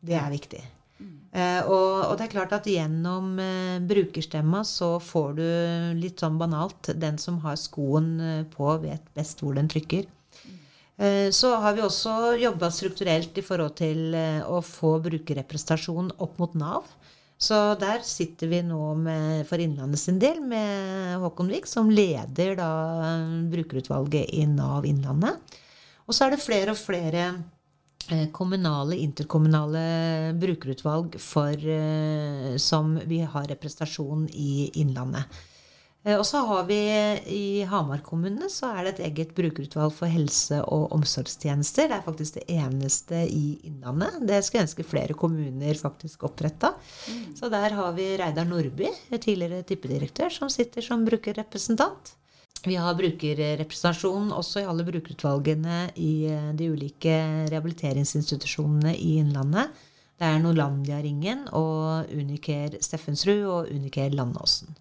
Det 0.00 0.16
er 0.16 0.30
viktig. 0.32 0.79
Uh, 1.30 1.62
og, 1.70 1.90
og, 2.08 2.14
det 2.18 2.24
er 2.24 2.32
klart 2.32 2.52
at 2.56 2.64
gjennom 2.66 3.36
uh, 3.38 3.78
brukerstemma 3.86 4.64
så 4.66 4.96
får 4.98 5.36
du 5.36 5.44
litt 6.00 6.18
sånn 6.18 6.40
banalt 6.40 6.90
Den 6.98 7.20
som 7.22 7.36
har 7.44 7.54
skoen 7.60 8.16
uh, 8.18 8.40
på, 8.50 8.66
vet 8.82 9.04
best 9.14 9.44
hvor 9.44 9.54
den 9.58 9.70
trykker. 9.70 10.08
så 11.32 11.50
har 11.62 11.72
vi 11.72 11.80
også 11.80 12.34
jobba 12.36 12.68
strukturelt 12.68 13.38
i 13.40 13.44
forhold 13.44 13.72
til 13.78 14.12
å 14.44 14.58
få 14.60 14.98
brukerrepresentasjon 15.00 16.10
opp 16.20 16.34
mot 16.42 16.52
Nav. 16.60 16.90
Så 17.40 17.56
der 17.80 18.02
sitter 18.04 18.50
vi 18.50 18.58
nå 18.68 18.90
med, 19.00 19.46
for 19.48 19.64
Innlandet 19.64 20.02
sin 20.02 20.18
del 20.20 20.42
med 20.44 21.16
Håkon 21.22 21.48
Wiik, 21.48 21.70
som 21.70 21.88
leder 21.88 22.52
da 22.58 22.68
brukerutvalget 23.48 24.28
i 24.36 24.44
Nav 24.50 24.84
Innlandet. 24.84 25.40
Og 26.04 26.12
så 26.12 26.26
er 26.26 26.36
det 26.36 26.44
flere 26.44 26.76
og 26.76 26.82
flere 26.82 27.30
Eh, 27.30 27.59
kommunale, 28.32 28.96
interkommunale 28.96 29.84
brukerutvalg 30.40 31.20
for, 31.20 31.52
eh, 31.52 32.56
som 32.56 32.98
vi 33.04 33.20
har 33.20 33.48
representasjon 33.50 34.28
i 34.32 34.70
Innlandet. 34.74 35.24
Eh, 36.04 36.16
og 36.16 36.24
så 36.26 36.40
har 36.48 36.64
vi 36.64 36.78
i 37.28 37.62
Hamar 37.68 38.00
kommune 38.04 38.48
så 38.48 38.70
er 38.72 38.86
det 38.86 38.92
et 38.94 39.02
eget 39.10 39.34
brukerutvalg 39.36 39.92
for 39.92 40.08
helse- 40.08 40.62
og 40.64 40.92
omsorgstjenester. 40.96 41.90
Det 41.90 41.98
er 41.98 42.06
faktisk 42.06 42.38
det 42.38 42.46
eneste 42.48 43.24
i 43.28 43.58
Innlandet. 43.68 44.20
Det 44.26 44.40
skulle 44.44 44.64
ønske 44.64 44.86
flere 44.86 45.14
kommuner 45.14 45.74
faktisk 45.74 46.24
oppretta. 46.24 46.72
Mm. 47.08 47.36
Så 47.36 47.50
der 47.52 47.76
har 47.76 47.92
vi 47.92 48.16
Reidar 48.16 48.48
Nordby, 48.48 48.88
tidligere 49.18 49.62
tippedirektør, 49.62 50.32
som 50.32 50.48
sitter 50.48 50.80
som 50.80 51.04
brukerrepresentant. 51.04 52.16
Vi 52.66 52.76
har 52.76 52.96
brukerrepresentasjon 52.98 54.34
også 54.36 54.60
i 54.60 54.66
alle 54.68 54.84
brukerutvalgene 54.84 55.78
i 55.96 56.26
eh, 56.28 56.50
de 56.56 56.68
ulike 56.68 57.14
rehabiliteringsinstitusjonene 57.48 58.92
i 58.98 59.14
Innlandet. 59.22 59.72
Det 60.20 60.28
er 60.28 60.42
Norlandia-ringen 60.42 61.46
og 61.56 62.12
Uniker 62.12 62.76
Steffensrud 62.84 63.46
og 63.48 63.70
Uniker 63.72 64.12
Landåsen. 64.12 64.76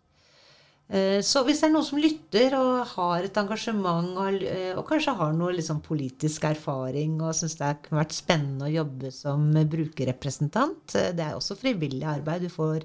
Eh, 0.89 1.22
så 1.24 1.46
hvis 1.48 1.62
det 1.62 1.70
er 1.70 1.74
noen 1.78 1.88
som 1.88 2.02
lytter 2.04 2.58
og 2.58 2.82
har 2.98 3.24
et 3.24 3.39
engasjement 3.39 4.12
og, 4.26 4.42
eh, 4.44 4.74
og 4.74 4.84
kanskje 4.89 5.15
har 5.22 5.32
noe 5.38 5.56
liksom 5.56 5.80
politisk 5.86 6.50
erfaring 6.50 7.22
og 7.22 7.38
syns 7.38 7.56
det 7.62 7.70
har 7.70 8.02
vært 8.02 8.18
spennende 8.18 8.68
å 8.68 8.74
jobbe 8.74 9.13
som 9.15 9.46
brukerrepresentant 9.54 10.98
Det 11.15 11.24
er 11.24 11.38
også 11.38 11.56
frivillig 11.62 12.04
arbeid. 12.10 12.44
Du 12.44 12.52
får 12.52 12.84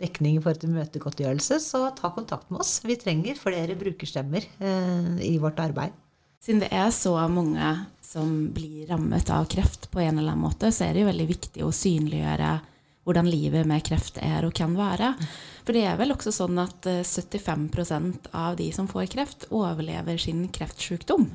dekning 0.00 0.38
i 0.38 0.42
forhold 0.42 0.62
til 0.62 0.72
møtegodtgjørelse, 0.74 1.58
så 1.62 1.84
ta 1.96 2.10
kontakt 2.14 2.50
med 2.50 2.62
oss. 2.64 2.78
Vi 2.84 2.96
trenger 3.00 3.38
flere 3.38 3.76
brukerstemmer 3.78 4.46
eh, 4.46 5.12
i 5.28 5.36
vårt 5.42 5.60
arbeid. 5.62 5.94
Siden 6.42 6.64
det 6.64 6.72
er 6.74 6.90
så 6.90 7.14
mange 7.30 7.68
som 8.02 8.32
blir 8.54 8.88
rammet 8.90 9.30
av 9.30 9.46
kreft 9.50 9.86
på 9.92 10.00
en 10.02 10.18
eller 10.18 10.34
annen 10.34 10.42
måte, 10.42 10.72
så 10.74 10.88
er 10.88 10.96
det 10.96 11.04
jo 11.04 11.10
veldig 11.12 11.28
viktig 11.28 11.62
å 11.62 11.70
synliggjøre 11.76 12.50
hvordan 13.06 13.30
livet 13.30 13.66
med 13.66 13.82
kreft 13.86 14.18
er 14.22 14.46
og 14.46 14.54
kan 14.54 14.74
være. 14.78 15.12
For 15.62 15.74
det 15.74 15.84
er 15.86 15.96
vel 16.00 16.14
også 16.14 16.34
sånn 16.34 16.58
at 16.62 16.86
75 16.86 17.68
eh, 17.84 18.10
av 18.34 18.58
de 18.58 18.68
som 18.74 18.90
får 18.90 19.08
kreft, 19.14 19.48
overlever 19.54 20.18
sin 20.18 20.44
kreftsykdom. 20.50 21.30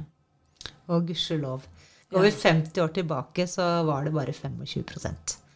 Og 0.92 1.10
gudskjelov. 1.10 1.68
Går 2.12 2.24
vi 2.24 2.32
50 2.32 2.84
år 2.84 2.96
tilbake, 2.96 3.48
så 3.52 3.84
var 3.88 4.08
det 4.08 4.16
bare 4.16 4.36
25 4.36 5.47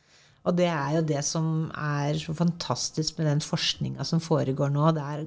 og 0.42 0.58
det 0.58 0.68
er 0.72 0.98
jo 0.98 1.06
det 1.06 1.22
som 1.26 1.48
er 1.78 2.18
så 2.18 2.34
fantastisk 2.38 3.20
med 3.20 3.30
den 3.30 3.44
forskninga 3.46 4.06
som 4.08 4.24
foregår 4.24 4.72
nå. 4.74 4.88
Det, 4.98 5.06
er, 5.06 5.26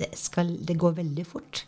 det, 0.00 0.10
skal, 0.18 0.50
det 0.66 0.78
går 0.80 0.96
veldig 0.98 1.26
fort. 1.28 1.62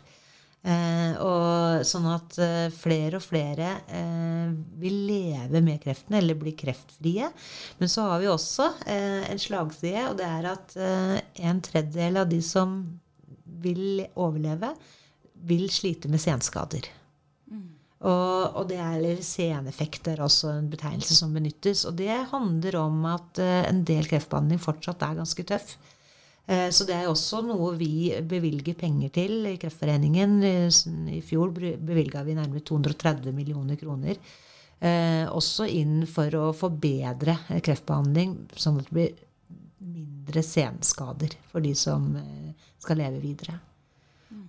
Eh, 0.59 1.13
og 1.23 1.85
sånn 1.87 2.09
at 2.11 2.35
eh, 2.43 2.67
flere 2.75 3.21
og 3.21 3.23
flere 3.23 3.69
eh, 3.95 4.51
vil 4.81 4.97
leve 5.07 5.61
med 5.63 5.79
kreften 5.85 6.17
eller 6.19 6.35
bli 6.35 6.51
kreftfrie. 6.59 7.29
Men 7.79 7.91
så 7.91 8.09
har 8.09 8.19
vi 8.19 8.27
også 8.27 8.67
eh, 8.83 9.29
en 9.31 9.39
slagside, 9.39 10.09
og 10.09 10.19
det 10.19 10.27
er 10.27 10.49
at 10.51 10.75
eh, 10.75 11.15
en 11.47 11.63
tredjedel 11.63 12.19
av 12.25 12.27
de 12.31 12.41
som 12.43 12.81
vil 13.63 14.03
overleve, 14.19 14.73
vil 15.47 15.69
slite 15.71 16.11
med 16.11 16.19
senskader. 16.19 16.91
Og, 17.99 18.55
og 18.55 18.67
det 18.69 18.77
er 18.79 18.93
eller 18.95 19.23
seneffekt 19.25 20.07
er 20.07 20.21
også 20.23 20.53
en 20.53 20.69
betegnelse 20.71 21.17
som 21.17 21.33
benyttes. 21.35 21.83
Og 21.89 21.97
det 21.99 22.13
handler 22.31 22.77
om 22.79 23.01
at 23.11 23.41
uh, 23.43 23.63
en 23.67 23.83
del 23.87 24.07
kreftbehandling 24.07 24.61
fortsatt 24.63 25.03
er 25.03 25.17
ganske 25.19 25.45
tøff. 25.51 25.73
Uh, 26.47 26.69
så 26.71 26.87
det 26.87 26.95
er 26.95 27.09
også 27.11 27.41
noe 27.43 27.73
vi 27.79 28.13
bevilger 28.23 28.77
penger 28.79 29.11
til 29.19 29.49
i 29.51 29.57
Kreftforeningen. 29.59 30.39
I 31.11 31.19
fjor 31.25 31.51
bevilga 31.51 32.23
vi 32.27 32.37
nærmere 32.39 32.63
230 32.63 33.35
millioner 33.35 33.79
kroner. 33.79 34.21
Også 34.79 35.65
inn 35.67 36.05
for 36.07 36.31
å 36.39 36.43
forbedre 36.55 37.33
kreftbehandling, 37.59 38.37
sånn 38.55 38.79
at 38.79 38.87
det 38.87 38.95
blir 38.95 39.17
mindre 39.83 40.39
senskader 40.39 41.35
for 41.51 41.59
de 41.67 41.73
som 41.75 42.13
skal 42.79 43.03
leve 43.03 43.19
videre. 43.19 43.57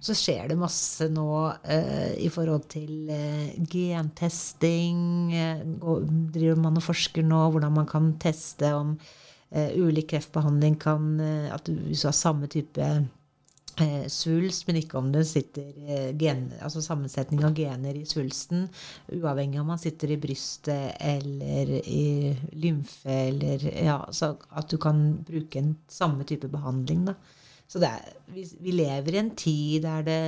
Så 0.01 0.15
skjer 0.17 0.51
det 0.51 0.59
masse 0.61 1.07
nå 1.09 1.29
eh, 1.65 2.13
i 2.21 2.29
forhold 2.33 2.67
til 2.73 3.09
eh, 3.13 3.55
gentesting. 3.73 5.33
Og 5.81 6.05
driver 6.35 6.61
man 6.61 6.77
og 6.77 6.85
forsker 6.85 7.25
nå 7.25 7.47
hvordan 7.55 7.79
man 7.79 7.89
kan 7.89 8.11
teste 8.21 8.75
om 8.77 8.93
eh, 9.51 9.73
ulik 9.81 10.11
kreftbehandling 10.13 10.77
kan 10.81 11.15
eh, 11.21 11.49
At 11.55 11.65
du 11.69 11.81
har 11.95 12.17
samme 12.17 12.51
type 12.53 12.85
eh, 12.85 14.05
svulst, 14.13 14.67
men 14.69 14.83
ikke 14.83 15.01
om 15.01 15.11
det 15.15 15.25
sitter 15.31 16.13
gen, 16.21 16.51
altså 16.61 16.85
sammensetning 16.85 17.41
av 17.49 17.57
gener 17.57 17.97
i 17.97 18.05
svulsten, 18.09 18.69
uavhengig 19.17 19.63
om 19.63 19.73
man 19.73 19.81
sitter 19.81 20.13
i 20.13 20.21
brystet 20.21 21.01
eller 21.01 21.77
i 21.81 22.37
lymfe 22.53 23.17
eller 23.31 23.65
Ja, 23.81 24.03
så 24.13 24.35
at 24.53 24.69
du 24.69 24.77
kan 24.77 25.23
bruke 25.25 25.65
en 25.65 25.79
samme 25.89 26.29
type 26.29 26.53
behandling, 26.53 27.09
da. 27.09 27.17
Så 27.71 27.79
er, 27.87 28.03
vi, 28.35 28.45
vi, 28.59 28.75
lever 28.75 29.15
i 29.15 29.21
en 29.21 29.35
tid 29.39 29.85
der 29.87 30.03
det 30.07 30.23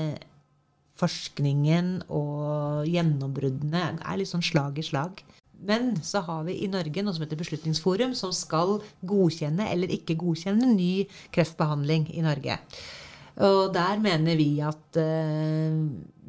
forskningen 1.01 2.05
og 2.13 2.87
gjennombruddene 2.87 3.87
er 3.99 4.19
litt 4.21 4.31
sånn 4.31 4.45
slag 4.47 4.79
i 4.79 4.85
slag. 4.87 5.23
Men 5.63 5.93
så 6.03 6.23
har 6.27 6.45
vi 6.47 6.59
i 6.63 6.71
Norge 6.71 7.03
noe 7.03 7.15
som 7.15 7.25
heter 7.25 7.39
Beslutningsforum, 7.39 8.15
som 8.19 8.35
skal 8.35 8.81
godkjenne 9.07 9.69
eller 9.71 9.91
ikke 9.95 10.19
godkjenne 10.19 10.69
ny 10.75 11.07
kreftbehandling 11.35 12.09
i 12.15 12.25
Norge. 12.25 12.59
Og 13.43 13.71
der 13.75 14.03
mener 14.03 14.37
vi 14.37 14.51
at 14.63 14.99
uh, 15.01 15.79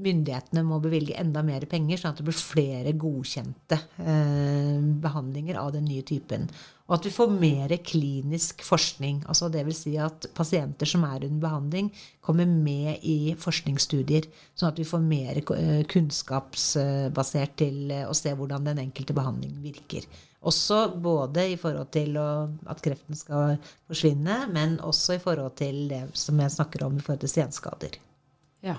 myndighetene 0.03 0.63
må 0.67 0.79
bevilge 0.83 1.15
enda 1.19 1.41
mer 1.45 1.65
penger, 1.69 1.99
sånn 1.99 2.13
at 2.13 2.21
det 2.21 2.27
blir 2.27 2.37
flere 2.37 2.93
godkjente 2.99 3.79
eh, 4.03 4.79
behandlinger 5.03 5.59
av 5.61 5.71
den 5.75 5.87
nye 5.87 6.03
typen. 6.07 6.49
Og 6.89 6.97
at 6.97 7.07
vi 7.07 7.13
får 7.15 7.31
mer 7.31 7.71
klinisk 7.87 8.61
forskning. 8.67 9.21
altså 9.31 9.47
Dvs. 9.51 9.79
Si 9.85 9.93
at 10.01 10.27
pasienter 10.35 10.89
som 10.89 11.05
er 11.07 11.23
under 11.23 11.45
behandling, 11.45 11.89
kommer 12.21 12.49
med 12.49 13.05
i 13.07 13.33
forskningsstudier. 13.39 14.27
Sånn 14.53 14.73
at 14.73 14.81
vi 14.81 14.87
får 14.87 15.01
mer 15.05 15.39
eh, 15.39 15.85
kunnskapsbasert 15.89 17.55
til 17.63 17.95
å 18.03 18.13
se 18.17 18.35
hvordan 18.35 18.67
den 18.67 18.83
enkelte 18.83 19.15
behandling 19.15 19.55
virker. 19.63 20.07
Også 20.43 20.89
både 20.99 21.45
i 21.53 21.59
forhold 21.59 21.93
til 21.95 22.17
at 22.19 22.81
kreften 22.83 23.15
skal 23.15 23.55
forsvinne, 23.87 24.41
men 24.51 24.75
også 24.83 25.15
i 25.15 25.21
forhold 25.23 25.55
til 25.61 25.85
det 25.87 26.01
som 26.19 26.41
jeg 26.43 26.51
snakker 26.57 26.83
om 26.83 26.99
i 26.99 27.05
forhold 27.05 27.23
til 27.23 27.31
senskader. 27.31 27.95
Ja. 28.63 28.75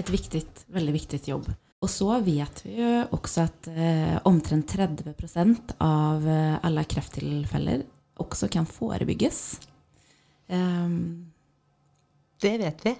Et 0.00 0.12
viktig, 0.12 0.44
veldig 0.72 0.94
viktig 0.96 1.20
jobb. 1.28 1.50
Og 1.80 1.88
så 1.88 2.08
vet 2.24 2.60
vi 2.66 2.74
jo 2.76 2.88
også 3.16 3.46
at 3.46 3.68
eh, 3.72 4.16
omtrent 4.28 4.68
30 4.68 5.76
av 5.80 6.26
eh, 6.28 6.56
alle 6.60 6.84
krefttilfeller 6.88 7.86
også 8.20 8.50
kan 8.52 8.68
forebygges. 8.68 9.40
Um, 10.52 11.30
det 12.42 12.56
vet 12.60 12.84
vi. 12.84 12.94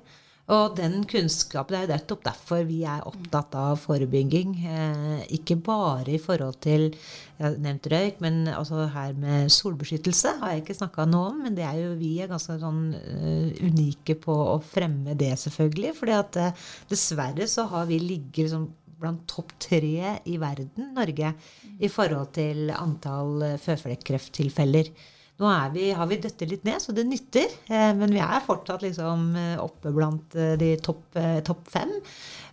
Og 0.51 0.75
den 0.75 1.05
kunnskapen, 1.07 1.77
er 1.77 1.85
jo 1.85 1.93
nettopp 1.93 2.25
derfor 2.27 2.65
vi 2.67 2.81
er 2.89 3.05
opptatt 3.07 3.55
av 3.55 3.77
forebygging. 3.79 4.57
Eh, 4.67 5.21
ikke 5.37 5.55
bare 5.63 6.17
i 6.17 6.23
forhold 6.23 6.59
til 6.65 6.89
jeg 6.91 7.45
har 7.45 7.55
nevnt 7.63 7.87
røyk, 7.93 8.19
men 8.25 8.49
altså 8.51 8.89
her 8.93 9.15
med 9.17 9.53
solbeskyttelse 9.55 10.35
har 10.41 10.53
jeg 10.53 10.65
ikke 10.65 10.77
snakka 10.81 11.07
noe 11.09 11.31
om. 11.31 11.39
Men 11.45 11.55
det 11.57 11.65
er 11.69 11.79
jo, 11.79 11.93
vi 12.01 12.17
er 12.21 12.29
ganske 12.29 12.59
sånn 12.61 12.83
uh, 12.93 13.63
unike 13.63 14.19
på 14.21 14.35
å 14.51 14.59
fremme 14.61 15.15
det, 15.17 15.31
selvfølgelig. 15.41 15.95
fordi 15.97 16.17
at 16.19 16.41
uh, 16.43 16.67
dessverre 16.91 17.47
så 17.49 17.65
har 17.71 17.87
vi 17.89 18.01
ligget 18.03 18.43
liksom 18.45 18.67
blant 19.01 19.23
topp 19.31 19.55
tre 19.63 20.19
i 20.29 20.37
verden, 20.43 20.91
Norge, 20.99 21.33
i 21.81 21.89
forhold 21.89 22.35
til 22.37 22.75
antall 22.75 23.55
føflekkrefttilfeller. 23.63 24.93
Nå 25.41 25.51
vi, 25.73 25.87
har 25.97 26.09
vi 26.11 26.19
døttet 26.21 26.51
litt 26.51 26.67
ned, 26.69 26.83
så 26.83 26.93
det 26.93 27.07
nytter. 27.09 27.49
Eh, 27.73 27.93
men 27.97 28.13
vi 28.13 28.21
er 28.21 28.43
fortsatt 28.45 28.85
liksom 28.85 29.31
eh, 29.41 29.57
oppe 29.63 29.93
blant 29.95 30.37
eh, 30.37 30.53
de 30.61 30.75
topp 30.85 31.17
top 31.47 31.67
fem. 31.71 31.97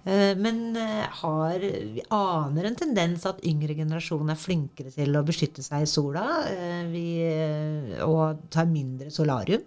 Men 0.07 0.77
har, 1.19 1.59
vi 1.59 1.99
aner 2.15 2.67
en 2.69 2.77
tendens 2.79 3.25
at 3.27 3.41
yngre 3.43 3.73
generasjon 3.75 4.29
er 4.31 4.39
flinkere 4.39 4.93
til 4.93 5.17
å 5.19 5.23
beskytte 5.27 5.65
seg 5.65 5.83
i 5.83 5.89
sola 5.91 6.23
vi, 6.87 7.03
og 8.05 8.45
tar 8.53 8.69
mindre 8.71 9.11
solarium. 9.11 9.65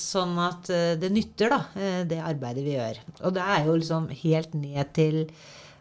Sånn 0.00 0.32
at 0.40 0.72
det 1.02 1.12
nytter, 1.12 1.52
da, 1.52 1.60
det 2.08 2.22
arbeidet 2.24 2.64
vi 2.64 2.78
gjør. 2.78 3.02
Og 3.20 3.36
det 3.36 3.44
er 3.44 3.68
jo 3.68 3.76
liksom 3.82 4.08
helt 4.22 4.56
ned 4.56 4.96
til 4.96 5.20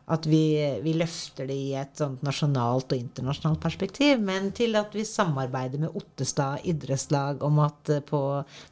at 0.08 0.26
vi, 0.30 0.56
vi, 0.84 0.94
løfter 0.96 1.50
det 1.50 1.56
i 1.60 1.74
et 1.76 2.00
sånt 2.00 2.22
nasjonalt 2.24 2.94
og 2.94 3.00
internasjonalt 3.00 3.60
perspektiv, 3.64 4.22
men 4.24 4.54
til 4.56 4.78
at 4.80 4.96
vi 4.96 5.04
samarbeider 5.08 5.82
med 5.84 5.96
Ottestad 6.00 6.64
idrettslag 6.68 7.44
om 7.44 7.60
at 7.66 7.92
eh, 7.92 8.04
på 8.08 8.22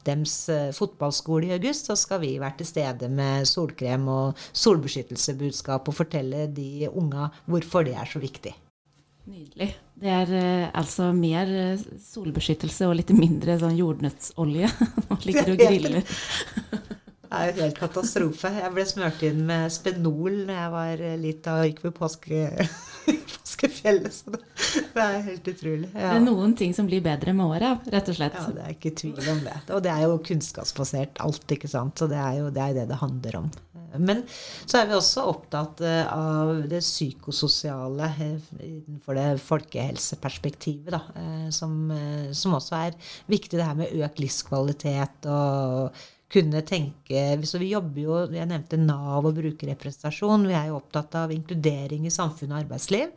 dems 0.07 0.37
eh, 0.53 0.71
fotballskole 0.75 1.49
i 1.49 1.55
august 1.57 1.91
så 1.91 1.97
skal 1.99 2.23
vi 2.23 2.37
være 2.39 2.61
til 2.61 2.71
stede 2.71 3.11
med 3.11 3.49
solkrem 3.51 4.07
og 4.11 4.45
solbeskyttelsebudskap 4.55 5.91
og 5.91 5.97
fortelle 5.97 6.47
de 6.55 6.87
unga 6.87 7.27
hvorfor 7.51 7.83
det 7.87 7.97
er 7.99 8.07
så 8.07 8.23
viktig. 8.23 8.55
Nydelig. 9.25 9.73
Det 9.99 10.11
er 10.11 10.35
eh, 10.39 10.67
altså 10.71 11.11
mer 11.15 11.51
solbeskyttelse 11.99 12.87
og 12.87 12.95
litt 13.01 13.11
mindre 13.15 13.59
sånn 13.59 13.75
jordnøttsolje. 13.75 14.71
Nå 15.09 15.19
ligger 15.27 15.51
du 15.51 15.57
og 15.57 15.63
griller. 15.67 16.15
Det 17.35 17.41
er 17.43 17.51
jo 17.59 17.65
helt 17.65 17.79
katastrofe. 17.79 18.51
Jeg 18.55 18.73
ble 18.75 18.85
smurt 18.87 19.23
inn 19.27 19.41
med 19.47 19.73
Spenol 19.73 20.41
når 20.47 20.55
jeg 20.55 20.71
var 20.75 21.03
lita 21.21 21.57
og 21.59 21.69
gikk 21.69 21.81
på 21.83 21.91
påske, 21.99 22.41
påskefjellet. 23.33 24.15
Så 24.15 24.33
det, 24.33 24.41
det, 24.95 25.03
er 25.03 25.19
helt 25.29 25.51
utrolig. 25.51 25.91
Ja. 25.91 26.13
Det 26.13 26.15
er 26.21 26.25
noen 26.25 26.55
ting 26.57 26.75
som 26.77 26.89
blir 26.89 27.03
bedre 27.05 27.35
med 27.35 27.57
åra, 27.57 27.75
rett 27.91 28.11
og 28.11 28.17
slett. 28.17 28.39
Ja, 28.39 28.55
det 28.55 28.65
er 28.65 28.75
ikke 28.77 28.95
tvil 29.03 29.31
om 29.35 29.43
det. 29.45 29.59
Og 29.75 29.83
det 29.85 29.93
er 29.93 30.07
jo 30.07 30.17
kunnskapsbasert 30.31 31.21
alt, 31.25 31.45
ikke 31.57 31.71
sant. 31.71 31.99
Så 31.99 32.09
det 32.11 32.19
er 32.21 32.41
jo 32.41 32.51
det, 32.53 32.69
er 32.69 32.79
det 32.79 32.89
det 32.93 33.03
handler 33.03 33.41
om. 33.43 33.53
Men 33.99 34.23
så 34.65 34.81
er 34.81 34.89
vi 34.89 34.97
også 34.97 35.25
opptatt 35.29 35.81
eh, 35.85 36.09
av 36.11 36.65
det 36.69 36.81
psykososiale 36.83 38.09
eh, 38.11 38.49
innenfor 38.65 39.17
det 39.17 39.27
folkehelseperspektivet, 39.45 40.91
da. 40.95 41.01
Eh, 41.21 41.47
som, 41.55 41.77
som 42.35 42.57
også 42.57 42.81
er 42.81 42.97
viktig, 43.31 43.57
det 43.59 43.67
her 43.67 43.79
med 43.79 43.95
økt 44.05 44.21
livskvalitet 44.23 45.29
og 45.31 46.03
kunne 46.31 46.61
tenke 46.65 47.21
Så 47.45 47.59
vi 47.61 47.69
jobber 47.71 48.01
jo 48.01 48.17
Jeg 48.33 48.49
nevnte 48.49 48.79
Nav 48.81 49.25
og 49.25 49.35
brukerrepresentasjon. 49.37 50.47
Vi 50.49 50.57
er 50.57 50.71
jo 50.71 50.79
opptatt 50.79 51.15
av 51.19 51.33
inkludering 51.35 52.07
i 52.07 52.13
samfunn 52.13 52.53
og 52.55 52.63
arbeidsliv. 52.63 53.13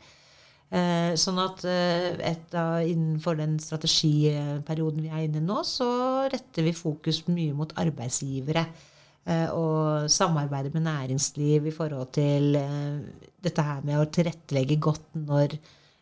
Eh, 0.68 1.14
sånn 1.16 1.38
at 1.40 1.62
eh, 1.64 2.11
et, 2.29 2.53
innenfor 2.90 3.38
den 3.38 3.57
strategiperioden 3.62 5.07
vi 5.07 5.09
er 5.09 5.25
inne 5.25 5.40
i 5.40 5.47
nå, 5.47 5.62
så 5.64 5.88
retter 6.29 6.66
vi 6.66 6.77
fokus 6.77 7.23
mye 7.31 7.57
mot 7.57 7.73
arbeidsgivere. 7.81 8.66
Eh, 9.29 9.49
og 9.57 10.11
samarbeide 10.12 10.75
med 10.75 10.85
næringsliv 10.85 11.71
i 11.71 11.75
forhold 11.75 12.12
til 12.16 12.53
dette 13.44 13.64
her 13.64 13.81
med 13.87 14.01
å 14.01 14.09
tilrettelegge 14.12 14.81
godt 14.85 15.09
når 15.16 15.57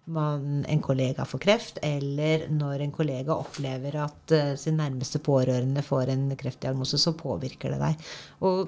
man, 0.07 0.65
en 0.65 0.83
kollega 0.83 1.25
får 1.25 1.43
kreft, 1.43 1.79
eller 1.83 2.47
når 2.53 2.85
en 2.85 2.95
kollega 2.95 3.35
opplever 3.35 3.99
at 4.05 4.35
uh, 4.35 4.55
sin 4.59 4.79
nærmeste 4.81 5.21
pårørende 5.25 5.83
får 5.83 6.13
en 6.15 6.27
kreftdiagnose, 6.39 6.99
så 7.03 7.15
påvirker 7.19 7.75
det 7.75 7.81
deg. 7.83 8.11
Og 8.47 8.67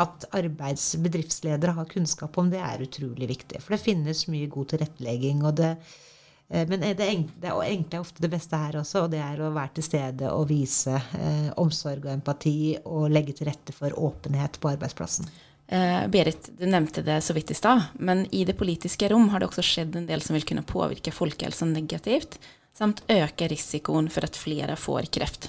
at 0.00 0.24
arbeidsbedriftsledere 0.38 1.74
har 1.76 1.90
kunnskap 1.90 2.38
om 2.38 2.50
det, 2.50 2.62
er 2.64 2.86
utrolig 2.86 3.28
viktig. 3.30 3.60
For 3.62 3.76
det 3.76 3.84
finnes 3.84 4.26
mye 4.32 4.50
god 4.50 4.72
tilrettelegging. 4.74 5.44
og 5.44 5.58
det 5.60 5.74
uh, 5.76 6.64
men 6.70 6.82
det, 6.98 7.10
og 7.52 7.62
enkle 7.66 8.00
er 8.00 8.02
ofte 8.02 8.24
det 8.24 8.32
beste 8.32 8.58
her 8.58 8.80
også, 8.80 9.04
og 9.04 9.12
det 9.14 9.22
er 9.22 9.44
å 9.44 9.52
være 9.54 9.76
til 9.78 9.86
stede 9.86 10.32
og 10.34 10.48
vise 10.50 10.96
uh, 10.96 11.52
omsorg 11.62 12.08
og 12.08 12.16
empati 12.16 12.58
og 12.84 13.10
legge 13.14 13.38
til 13.38 13.50
rette 13.52 13.76
for 13.76 13.94
åpenhet 13.94 14.58
på 14.58 14.74
arbeidsplassen. 14.74 15.30
Eh, 15.70 16.08
Berit, 16.08 16.48
du 16.58 16.66
nevnte 16.66 17.02
det 17.06 17.20
så 17.22 17.34
vidt 17.36 17.50
i 17.50 17.54
stad, 17.54 17.92
men 17.94 18.24
i 18.34 18.42
det 18.44 18.56
politiske 18.58 19.06
rom 19.12 19.28
har 19.30 19.38
det 19.38 19.46
også 19.46 19.62
skjedd 19.62 19.94
en 20.00 20.08
del 20.08 20.22
som 20.24 20.34
vil 20.34 20.46
kunne 20.48 20.66
påvirke 20.66 21.12
folkehelsen 21.14 21.70
negativt, 21.76 22.40
samt 22.74 23.04
øke 23.06 23.46
risikoen 23.52 24.08
for 24.10 24.26
at 24.26 24.38
flere 24.38 24.74
får 24.74 25.06
kreft. 25.14 25.46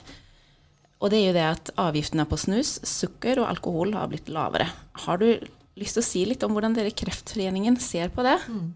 Og 1.01 1.09
det 1.09 1.23
er 1.23 1.25
jo 1.25 1.37
det 1.39 1.47
at 1.47 1.71
avgiftene 1.81 2.27
på 2.29 2.37
snus, 2.37 2.75
sukker 2.85 3.41
og 3.41 3.49
alkohol 3.49 3.95
har 3.97 4.11
blitt 4.11 4.29
lavere. 4.29 4.69
Har 5.07 5.17
du 5.17 5.25
lyst 5.81 5.97
til 5.97 6.03
å 6.03 6.09
si 6.11 6.23
litt 6.29 6.45
om 6.45 6.53
hvordan 6.53 6.77
dere 6.77 6.93
i 6.93 6.99
Kreftforeningen 7.01 7.79
ser 7.81 8.13
på 8.13 8.21
det? 8.27 8.37
Mm. 8.45 8.69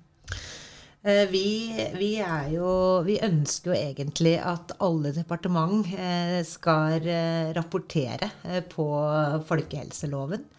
Vi, 1.29 1.45
vi, 1.93 2.09
jo, 2.55 2.71
vi, 3.05 3.19
ønsker 3.21 3.69
jo 3.69 3.77
egentlig 3.77 4.39
at 4.41 4.73
alle 4.81 5.13
departement 5.13 5.85
eh, 5.93 6.39
skal 6.41 7.05
eh, 7.05 7.53
rapportere 7.53 8.31
på 8.71 8.87
folkehelseloven. 9.45 10.49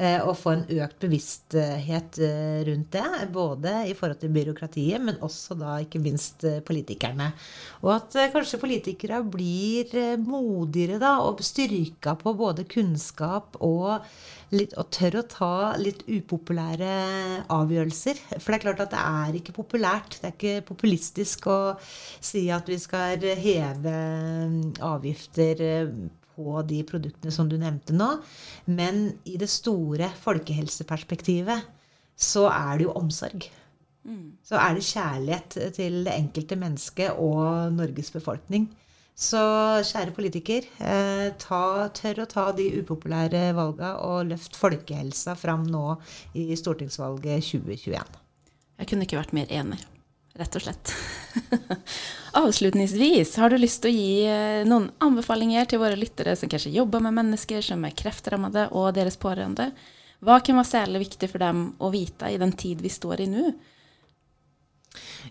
Eh, 0.00 0.22
og 0.24 0.32
få 0.40 0.54
en 0.54 0.62
økt 0.80 1.02
bevissthet 1.02 2.18
eh, 2.24 2.60
rundt 2.64 2.94
det. 2.94 3.26
Både 3.34 3.72
i 3.90 3.92
forhold 3.96 4.22
til 4.22 4.32
byråkratiet, 4.32 5.02
men 5.04 5.18
også 5.20 5.58
da 5.60 5.74
ikke 5.84 6.00
minst 6.00 6.46
eh, 6.48 6.62
politikerne. 6.64 7.26
Og 7.84 7.92
at 7.98 8.16
kanskje 8.32 8.62
politikere 8.62 9.20
blir 9.28 9.92
modigere 10.24 10.96
da, 11.02 11.18
og 11.26 11.42
styrka 11.44 12.14
på 12.20 12.32
både 12.38 12.64
kunnskap 12.70 13.58
og, 13.60 14.06
litt, 14.56 14.72
og 14.80 14.88
tør 14.94 15.18
å 15.20 15.26
ta 15.28 15.54
litt 15.80 16.06
upopulære 16.08 16.94
avgjørelser. 17.52 18.22
For 18.38 18.54
det 18.54 18.60
er 18.60 18.64
klart 18.64 18.84
at 18.86 18.94
det 18.94 19.02
er 19.02 19.36
ikke 19.42 19.56
populært. 19.58 20.16
Det 20.22 20.30
er 20.30 20.38
ikke 20.38 20.68
populistisk 20.70 21.50
å 21.52 21.60
si 21.82 22.46
at 22.48 22.72
vi 22.72 22.80
skal 22.80 23.20
heve 23.44 23.98
avgifter 24.80 25.60
på 26.40 26.62
de 26.68 26.80
produktene 26.88 27.32
som 27.34 27.48
du 27.50 27.56
nevnte 27.60 27.96
nå. 27.96 28.10
Men 28.70 29.06
i 29.28 29.36
det 29.40 29.50
store 29.52 30.10
folkehelseperspektivet 30.22 31.66
så 32.20 32.46
er 32.50 32.78
det 32.78 32.88
jo 32.88 32.96
omsorg. 33.00 33.48
Mm. 34.08 34.36
Så 34.44 34.56
er 34.56 34.76
det 34.76 34.86
kjærlighet 34.88 35.58
til 35.76 36.00
det 36.06 36.16
enkelte 36.16 36.56
mennesket 36.60 37.20
og 37.20 37.72
Norges 37.76 38.12
befolkning. 38.14 38.70
Så 39.20 39.40
kjære 39.84 40.14
politiker, 40.16 40.64
eh, 40.80 41.28
ta, 41.36 41.90
tør 41.92 42.22
å 42.22 42.28
ta 42.30 42.46
de 42.56 42.70
upopulære 42.80 43.50
valga 43.56 43.98
og 44.06 44.30
løft 44.30 44.56
folkehelsa 44.56 45.36
fram 45.36 45.66
nå 45.68 45.98
i 46.32 46.48
stortingsvalget 46.56 47.44
2021. 47.44 48.20
Jeg 48.80 48.88
kunne 48.88 49.04
ikke 49.04 49.20
vært 49.20 49.36
mer 49.36 49.52
enig 49.52 49.82
rett 50.40 50.58
og 50.58 50.64
slett. 50.64 50.92
Avslutningsvis, 52.40 53.34
har 53.42 53.50
du 53.50 53.58
lyst 53.60 53.82
til 53.84 53.90
å 53.90 53.94
gi 53.94 54.12
eh, 54.30 54.60
noen 54.68 54.90
anbefalinger 55.02 55.68
til 55.70 55.82
våre 55.82 55.98
lyttere 55.98 56.36
som 56.38 56.50
kanskje 56.50 56.74
jobber 56.74 57.02
med 57.04 57.16
mennesker 57.18 57.64
som 57.64 57.82
er 57.86 57.96
kreftrammede 57.96 58.68
og 58.76 58.92
deres 58.96 59.18
pårørende? 59.20 59.70
Hva 60.20 60.38
kan 60.44 60.58
være 60.60 60.68
særlig 60.68 61.04
viktig 61.06 61.30
for 61.32 61.42
dem 61.42 61.70
å 61.80 61.90
vite 61.92 62.28
i 62.30 62.38
den 62.40 62.52
tid 62.52 62.82
vi 62.84 62.92
står 62.92 63.24
i 63.24 63.28
nå? 63.30 63.50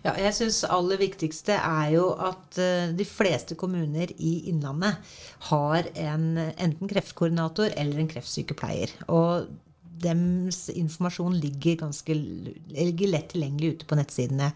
Ja, 0.00 0.14
jeg 0.16 0.32
synes 0.32 0.62
aller 0.64 1.00
viktigste 1.00 1.56
er 1.58 1.90
jo 1.92 2.06
at 2.16 2.56
uh, 2.56 2.92
de 2.96 3.04
fleste 3.04 3.56
kommuner 3.60 4.12
i 4.16 4.36
Innlandet 4.48 5.12
har 5.50 5.88
en, 6.00 6.30
enten 6.38 6.88
kreftkoordinator 6.88 7.74
eller 7.76 8.00
en 8.00 8.08
kreftsykepleier. 8.08 8.94
Og 9.12 9.50
dems 10.00 10.68
informasjon 10.72 11.36
ligger, 11.42 11.82
ganske, 11.84 12.16
ligger 12.16 13.12
lett 13.12 13.32
tilgjengelig 13.34 13.74
ute 13.74 13.90
på 13.90 13.98
nettsidene. 14.00 14.50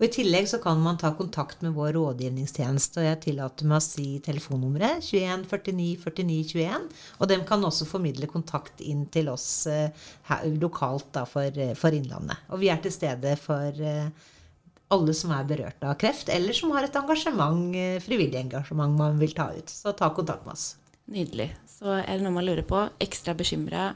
Og 0.00 0.06
I 0.06 0.10
tillegg 0.16 0.48
så 0.50 0.58
kan 0.62 0.80
man 0.82 0.98
ta 0.98 1.12
kontakt 1.14 1.60
med 1.62 1.74
vår 1.76 1.92
rådgivningstjeneste. 1.96 3.02
og 3.02 3.06
Jeg 3.06 3.20
tillater 3.26 3.68
meg 3.68 3.78
å 3.78 3.84
si 3.84 4.06
telefonnummeret 4.24 5.04
21 5.04 5.46
49 5.50 5.88
49 6.02 6.38
21. 6.52 6.86
Og 7.20 7.30
de 7.30 7.38
kan 7.48 7.66
også 7.68 7.88
formidle 7.88 8.28
kontakt 8.30 8.80
inn 8.82 9.04
til 9.12 9.30
oss 9.32 9.66
eh, 9.70 9.90
her, 10.30 10.46
lokalt 10.62 11.12
da, 11.14 11.26
for, 11.28 11.46
eh, 11.46 11.74
for, 11.78 11.94
Innlandet. 11.94 12.48
Og 12.50 12.62
vi 12.62 12.70
er 12.72 12.80
til 12.82 12.94
stede 12.94 13.36
for 13.40 13.78
eh, 13.78 14.30
alle 14.92 15.14
som 15.16 15.32
er 15.36 15.48
berørt 15.48 15.84
av 15.86 15.94
kreft, 16.00 16.32
eller 16.32 16.56
som 16.56 16.72
har 16.74 16.88
et 16.88 16.96
engasjement, 16.98 17.76
frivillig 18.04 18.40
engasjement 18.42 18.96
man 18.98 19.20
vil 19.20 19.32
ta 19.36 19.48
ut. 19.54 19.70
Så 19.70 19.94
ta 19.96 20.10
kontakt 20.12 20.44
med 20.48 20.56
oss. 20.56 20.72
Nydelig. 21.12 21.48
Så 21.68 21.94
er 21.98 22.10
det 22.10 22.24
noe 22.24 22.34
man 22.34 22.44
lurer 22.46 22.66
på, 22.66 22.82
ekstra 23.02 23.34
bekymra, 23.38 23.92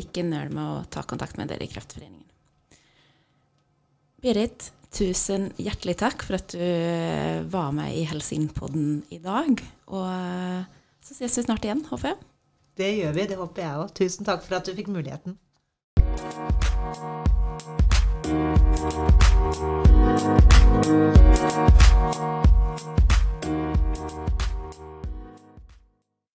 ikke 0.00 0.24
nøl 0.24 0.54
med 0.54 0.62
å 0.64 0.84
ta 0.92 1.04
kontakt 1.04 1.36
med 1.36 1.52
dere 1.52 1.66
i 1.66 1.70
Kreftforeningen. 1.70 2.28
Berit, 4.22 4.70
tusen 4.92 5.50
hjertelig 5.60 5.96
takk 6.02 6.24
for 6.26 6.38
at 6.38 6.52
du 6.54 6.60
eh, 6.62 7.40
var 7.52 7.72
med 7.76 7.96
i 7.96 8.04
Helsingpodden 8.08 9.02
i 9.12 9.20
dag. 9.22 9.62
Og 9.92 10.06
eh, 10.08 10.62
så 11.02 11.16
ses 11.16 11.38
vi 11.38 11.46
snart 11.46 11.64
igjen, 11.66 11.84
håper 11.88 12.12
jeg. 12.12 12.18
Det 12.78 12.92
gjør 12.96 13.16
vi, 13.16 13.28
det 13.28 13.40
håper 13.40 13.64
jeg 13.66 13.80
òg. 13.82 13.94
Tusen 13.98 14.28
takk 14.28 14.44
for 14.46 14.58
at 14.60 14.68
du 14.68 14.76
fikk 14.76 14.92
muligheten. 14.92 15.38